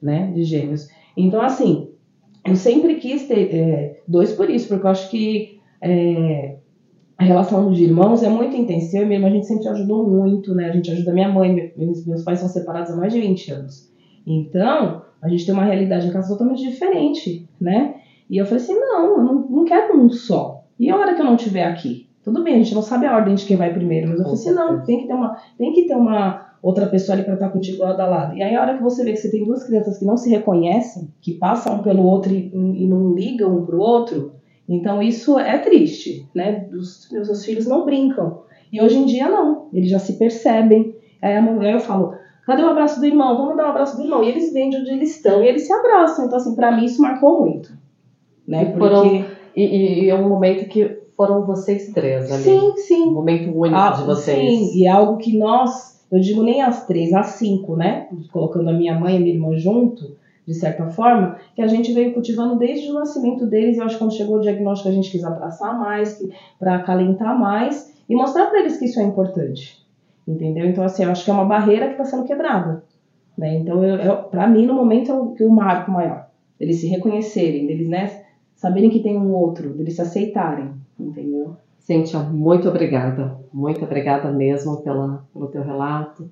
né, 0.00 0.30
de 0.32 0.44
gêmeos. 0.44 0.86
Então, 1.16 1.40
assim, 1.42 1.88
eu 2.44 2.56
sempre 2.56 2.96
quis 2.96 3.26
ter 3.26 3.54
é, 3.54 4.00
dois 4.06 4.32
por 4.32 4.50
isso, 4.50 4.68
porque 4.68 4.86
eu 4.86 4.90
acho 4.90 5.10
que 5.10 5.60
é, 5.80 6.56
a 7.16 7.24
relação 7.24 7.72
de 7.72 7.84
irmãos 7.84 8.22
é 8.22 8.28
muito 8.28 8.56
intensa. 8.56 8.96
Eu 8.96 9.04
e 9.04 9.06
minha 9.06 9.18
irmã, 9.18 9.28
a 9.28 9.32
gente 9.32 9.46
sempre 9.46 9.68
ajudou 9.68 10.08
muito, 10.08 10.54
né, 10.54 10.68
a 10.68 10.72
gente 10.72 10.90
ajuda 10.90 11.12
minha 11.12 11.28
mãe, 11.28 11.72
meus, 11.76 12.06
meus 12.06 12.22
pais 12.22 12.40
são 12.40 12.48
separados 12.48 12.90
há 12.90 12.96
mais 12.96 13.12
de 13.12 13.20
20 13.20 13.52
anos. 13.52 13.90
Então, 14.26 15.02
a 15.22 15.28
gente 15.28 15.46
tem 15.46 15.54
uma 15.54 15.64
realidade 15.64 16.06
em 16.06 16.12
casa 16.12 16.28
totalmente 16.28 16.62
diferente, 16.62 17.48
né, 17.60 17.94
e 18.28 18.36
eu 18.36 18.44
falei 18.44 18.62
assim, 18.62 18.74
não, 18.74 19.18
eu 19.18 19.22
não, 19.22 19.34
não 19.48 19.64
quero 19.64 19.98
um 19.98 20.10
só. 20.10 20.64
E 20.78 20.90
a 20.90 20.96
hora 20.96 21.14
que 21.14 21.20
eu 21.20 21.26
não 21.26 21.36
estiver 21.36 21.64
aqui? 21.64 22.08
Tudo 22.22 22.42
bem, 22.42 22.54
a 22.54 22.58
gente 22.58 22.74
não 22.74 22.82
sabe 22.82 23.06
a 23.06 23.14
ordem 23.14 23.34
de 23.34 23.44
quem 23.44 23.56
vai 23.56 23.72
primeiro, 23.72 24.08
mas 24.08 24.18
eu 24.18 24.24
falei 24.24 24.40
assim, 24.40 24.54
não, 24.54 24.84
tem 24.84 25.00
que 25.00 25.06
ter 25.06 25.14
uma, 25.14 25.36
tem 25.58 25.72
que 25.72 25.86
ter 25.86 25.94
uma 25.94 26.53
outra 26.64 26.86
pessoa 26.86 27.14
ali 27.14 27.24
para 27.24 27.34
estar 27.34 27.50
contigo 27.50 27.82
lado 27.82 28.00
a 28.00 28.06
lado. 28.06 28.36
E 28.36 28.42
aí 28.42 28.54
a 28.56 28.60
hora 28.62 28.76
que 28.76 28.82
você 28.82 29.04
vê 29.04 29.12
que 29.12 29.18
você 29.18 29.30
tem 29.30 29.44
duas 29.44 29.64
crianças 29.64 29.98
que 29.98 30.04
não 30.04 30.16
se 30.16 30.30
reconhecem, 30.30 31.08
que 31.20 31.34
passam 31.34 31.76
um 31.76 31.82
pelo 31.82 32.02
outro 32.04 32.32
e, 32.32 32.50
e 32.54 32.86
não 32.86 33.12
ligam 33.14 33.54
um 33.58 33.66
pro 33.66 33.78
outro, 33.78 34.32
então 34.68 35.02
isso 35.02 35.38
é 35.38 35.58
triste, 35.58 36.26
né? 36.34 36.66
Os 36.72 37.08
meus 37.12 37.44
filhos 37.44 37.66
não 37.66 37.84
brincam. 37.84 38.42
E 38.72 38.80
hoje 38.82 38.96
em 38.96 39.04
dia 39.04 39.28
não, 39.28 39.68
eles 39.72 39.90
já 39.90 39.98
se 39.98 40.14
percebem. 40.14 40.94
Aí 41.20 41.36
a 41.36 41.42
mulher 41.42 41.74
eu 41.74 41.80
falo, 41.80 42.14
cadê 42.46 42.62
o 42.62 42.68
abraço 42.70 42.98
do 42.98 43.06
irmão? 43.06 43.36
Vamos 43.36 43.56
dar 43.56 43.66
um 43.66 43.70
abraço 43.70 43.96
do 43.96 44.02
irmão. 44.02 44.24
E 44.24 44.28
eles 44.30 44.52
vêm 44.52 44.70
de 44.70 44.78
onde 44.78 44.90
eles 44.90 45.16
estão 45.16 45.44
e 45.44 45.48
eles 45.48 45.66
se 45.66 45.72
abraçam. 45.72 46.24
Então 46.24 46.38
assim, 46.38 46.54
para 46.56 46.74
mim 46.74 46.86
isso 46.86 47.00
marcou 47.02 47.40
muito, 47.42 47.72
né? 48.48 48.62
E 48.62 48.66
Porque 48.66 48.78
foram- 48.78 49.06
E, 49.06 49.62
e- 49.62 50.04
e 50.04 50.08
é 50.08 50.14
um 50.14 50.28
momento 50.28 50.66
que 50.68 50.98
foram 51.16 51.44
vocês 51.46 51.92
três 51.92 52.32
ali. 52.32 52.42
sim, 52.42 52.72
sim, 52.76 53.02
Um 53.04 53.12
momento 53.12 53.56
único 53.56 53.76
Ah, 53.78 53.90
de 53.90 54.02
vocês. 54.02 54.36
Sim, 54.50 54.78
e 54.78 54.86
é 54.86 54.90
algo 54.90 55.16
que 55.18 55.38
nós, 55.38 55.93
eu 56.14 56.20
digo 56.20 56.42
nem 56.42 56.62
as 56.62 56.86
três, 56.86 57.12
as 57.12 57.26
cinco, 57.26 57.76
né? 57.76 58.08
Colocando 58.30 58.70
a 58.70 58.72
minha 58.72 58.98
mãe 58.98 59.14
e 59.14 59.16
a 59.16 59.20
minha 59.20 59.34
irmã 59.34 59.56
junto, 59.56 60.16
de 60.46 60.54
certa 60.54 60.88
forma, 60.88 61.38
que 61.54 61.62
a 61.62 61.66
gente 61.66 61.92
veio 61.92 62.12
cultivando 62.12 62.56
desde 62.56 62.90
o 62.90 62.94
nascimento 62.94 63.46
deles. 63.46 63.78
Eu 63.78 63.84
acho 63.84 63.94
que 63.96 64.04
quando 64.04 64.14
chegou 64.14 64.36
o 64.36 64.40
diagnóstico, 64.40 64.88
a 64.88 64.92
gente 64.92 65.10
quis 65.10 65.24
abraçar 65.24 65.78
mais, 65.78 66.22
para 66.58 66.76
acalentar 66.76 67.38
mais 67.38 67.92
e 68.08 68.14
mostrar 68.14 68.46
para 68.46 68.60
eles 68.60 68.76
que 68.76 68.84
isso 68.84 69.00
é 69.00 69.02
importante. 69.02 69.84
Entendeu? 70.26 70.66
Então, 70.66 70.84
assim, 70.84 71.04
eu 71.04 71.10
acho 71.10 71.24
que 71.24 71.30
é 71.30 71.34
uma 71.34 71.44
barreira 71.44 71.86
que 71.86 71.92
está 71.92 72.04
sendo 72.04 72.24
quebrada. 72.24 72.84
Né? 73.36 73.56
Então, 73.56 73.80
para 74.30 74.46
mim, 74.46 74.66
no 74.66 74.74
momento, 74.74 75.10
é 75.10 75.14
o, 75.14 75.34
o 75.48 75.50
marco 75.50 75.90
maior. 75.90 76.28
Eles 76.60 76.80
se 76.80 76.86
reconhecerem, 76.86 77.66
deles, 77.66 77.88
né? 77.88 78.22
Saberem 78.54 78.88
que 78.88 79.00
tem 79.00 79.18
um 79.18 79.34
outro, 79.34 79.70
deles 79.74 79.96
se 79.96 80.02
aceitarem. 80.02 80.70
Entendeu? 80.98 81.56
Cíntia, 81.84 82.18
muito 82.20 82.66
obrigada. 82.68 83.36
Muito 83.52 83.84
obrigada 83.84 84.32
mesmo 84.32 84.82
pela, 84.82 85.24
pelo 85.32 85.48
teu 85.48 85.62
relato, 85.62 86.30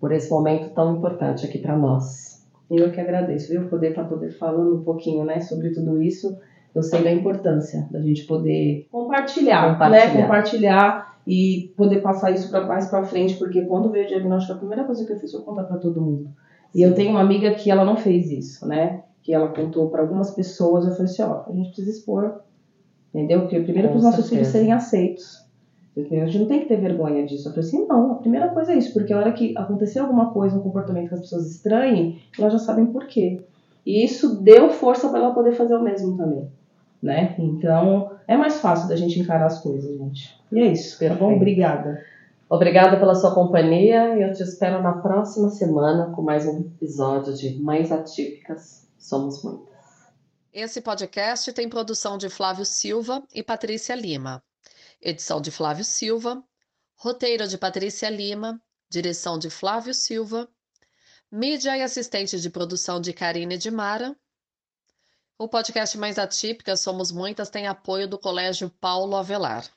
por 0.00 0.10
esse 0.10 0.30
momento 0.30 0.70
tão 0.74 0.96
importante 0.96 1.46
aqui 1.46 1.58
para 1.58 1.76
nós. 1.76 2.46
Eu 2.70 2.90
que 2.90 2.98
agradeço, 3.00 3.48
viu? 3.50 3.68
Poder 3.68 3.90
estar 3.90 4.04
poder 4.04 4.30
falando 4.38 4.76
um 4.76 4.82
pouquinho, 4.82 5.24
né, 5.24 5.40
sobre 5.40 5.70
tudo 5.70 6.02
isso. 6.02 6.34
Eu 6.74 6.82
sei 6.82 7.02
da 7.02 7.10
importância 7.12 7.86
da 7.90 8.00
gente 8.00 8.24
poder 8.24 8.86
compartilhar, 8.90 9.72
Compartilhar. 9.72 10.14
né? 10.14 10.22
Compartilhar 10.22 11.20
e 11.26 11.72
poder 11.76 12.00
passar 12.00 12.30
isso 12.30 12.48
para 12.48 12.64
mais 12.66 12.88
para 12.88 13.04
frente, 13.04 13.36
porque 13.36 13.62
quando 13.62 13.90
veio 13.90 14.06
o 14.06 14.08
diagnóstico, 14.08 14.54
a 14.54 14.58
primeira 14.58 14.84
coisa 14.84 15.04
que 15.04 15.12
eu 15.12 15.18
fiz 15.18 15.30
foi 15.30 15.42
contar 15.42 15.64
para 15.64 15.78
todo 15.78 16.00
mundo. 16.00 16.30
E 16.74 16.80
eu 16.80 16.94
tenho 16.94 17.10
uma 17.10 17.20
amiga 17.20 17.52
que 17.54 17.70
ela 17.70 17.84
não 17.84 17.96
fez 17.96 18.30
isso, 18.30 18.66
né? 18.66 19.02
Que 19.22 19.34
ela 19.34 19.48
contou 19.48 19.90
para 19.90 20.00
algumas 20.00 20.30
pessoas, 20.30 20.84
eu 20.86 20.92
falei 20.92 21.04
assim, 21.06 21.22
ó, 21.22 21.42
a 21.48 21.52
gente 21.52 21.66
precisa 21.66 21.90
expor, 21.90 22.40
entendeu? 23.14 23.40
Porque 23.40 23.60
primeiro 23.60 23.88
para 23.88 23.98
os 23.98 24.04
nossos 24.04 24.28
filhos 24.28 24.48
serem 24.48 24.72
aceitos. 24.72 25.44
entendeu? 25.96 26.24
A 26.24 26.26
gente 26.26 26.38
não 26.38 26.46
tem 26.46 26.60
que 26.60 26.66
ter 26.66 26.80
vergonha 26.80 27.26
disso. 27.26 27.48
Eu 27.48 27.52
falei 27.52 27.68
assim, 27.68 27.86
não, 27.86 28.12
a 28.12 28.14
primeira 28.16 28.48
coisa 28.48 28.72
é 28.72 28.78
isso, 28.78 28.92
porque 28.92 29.12
a 29.12 29.18
hora 29.18 29.32
que 29.32 29.56
acontecer 29.56 29.98
alguma 29.98 30.32
coisa, 30.32 30.56
um 30.56 30.62
comportamento 30.62 31.08
que 31.08 31.14
as 31.14 31.20
pessoas 31.20 31.50
estranhem, 31.50 32.20
elas 32.38 32.52
já 32.52 32.58
sabem 32.58 32.86
por 32.86 33.06
quê. 33.06 33.40
E 33.84 34.04
isso 34.04 34.42
deu 34.42 34.70
força 34.70 35.08
para 35.08 35.18
ela 35.18 35.34
poder 35.34 35.52
fazer 35.52 35.74
o 35.74 35.82
mesmo 35.82 36.16
também, 36.16 36.48
né? 37.02 37.34
Então, 37.38 38.12
é 38.28 38.36
mais 38.36 38.60
fácil 38.60 38.88
da 38.88 38.96
gente 38.96 39.18
encarar 39.18 39.46
as 39.46 39.60
coisas, 39.60 39.98
gente. 39.98 40.38
E 40.52 40.60
é 40.60 40.66
isso, 40.66 40.98
tá 40.98 41.08
bom? 41.08 41.14
Perfeito. 41.14 41.36
Obrigada. 41.36 42.02
Obrigada 42.48 42.96
pela 42.98 43.14
sua 43.14 43.32
companhia 43.32 44.16
e 44.16 44.22
eu 44.22 44.32
te 44.32 44.42
espero 44.42 44.82
na 44.82 44.92
próxima 44.94 45.48
semana 45.48 46.10
com 46.14 46.20
mais 46.20 46.46
um 46.46 46.58
episódio 46.58 47.32
de 47.32 47.62
Mães 47.62 47.92
Atípicas. 47.92 48.88
Somos 48.98 49.42
muitas. 49.44 49.69
Esse 50.52 50.80
podcast 50.80 51.52
tem 51.52 51.68
produção 51.68 52.18
de 52.18 52.28
Flávio 52.28 52.64
Silva 52.64 53.22
e 53.32 53.40
Patrícia 53.40 53.94
Lima. 53.94 54.42
Edição 55.00 55.40
de 55.40 55.48
Flávio 55.48 55.84
Silva. 55.84 56.42
Roteiro 56.96 57.46
de 57.46 57.56
Patrícia 57.56 58.10
Lima. 58.10 58.60
Direção 58.88 59.38
de 59.38 59.48
Flávio 59.48 59.94
Silva. 59.94 60.48
Mídia 61.30 61.76
e 61.76 61.82
assistente 61.82 62.40
de 62.40 62.50
produção 62.50 63.00
de 63.00 63.12
Karine 63.12 63.56
de 63.56 63.70
Mara. 63.70 64.16
O 65.38 65.46
podcast 65.48 65.96
Mais 65.96 66.18
Atípica 66.18 66.76
Somos 66.76 67.12
Muitas 67.12 67.48
tem 67.48 67.68
apoio 67.68 68.08
do 68.08 68.18
Colégio 68.18 68.68
Paulo 68.68 69.14
Avelar. 69.14 69.70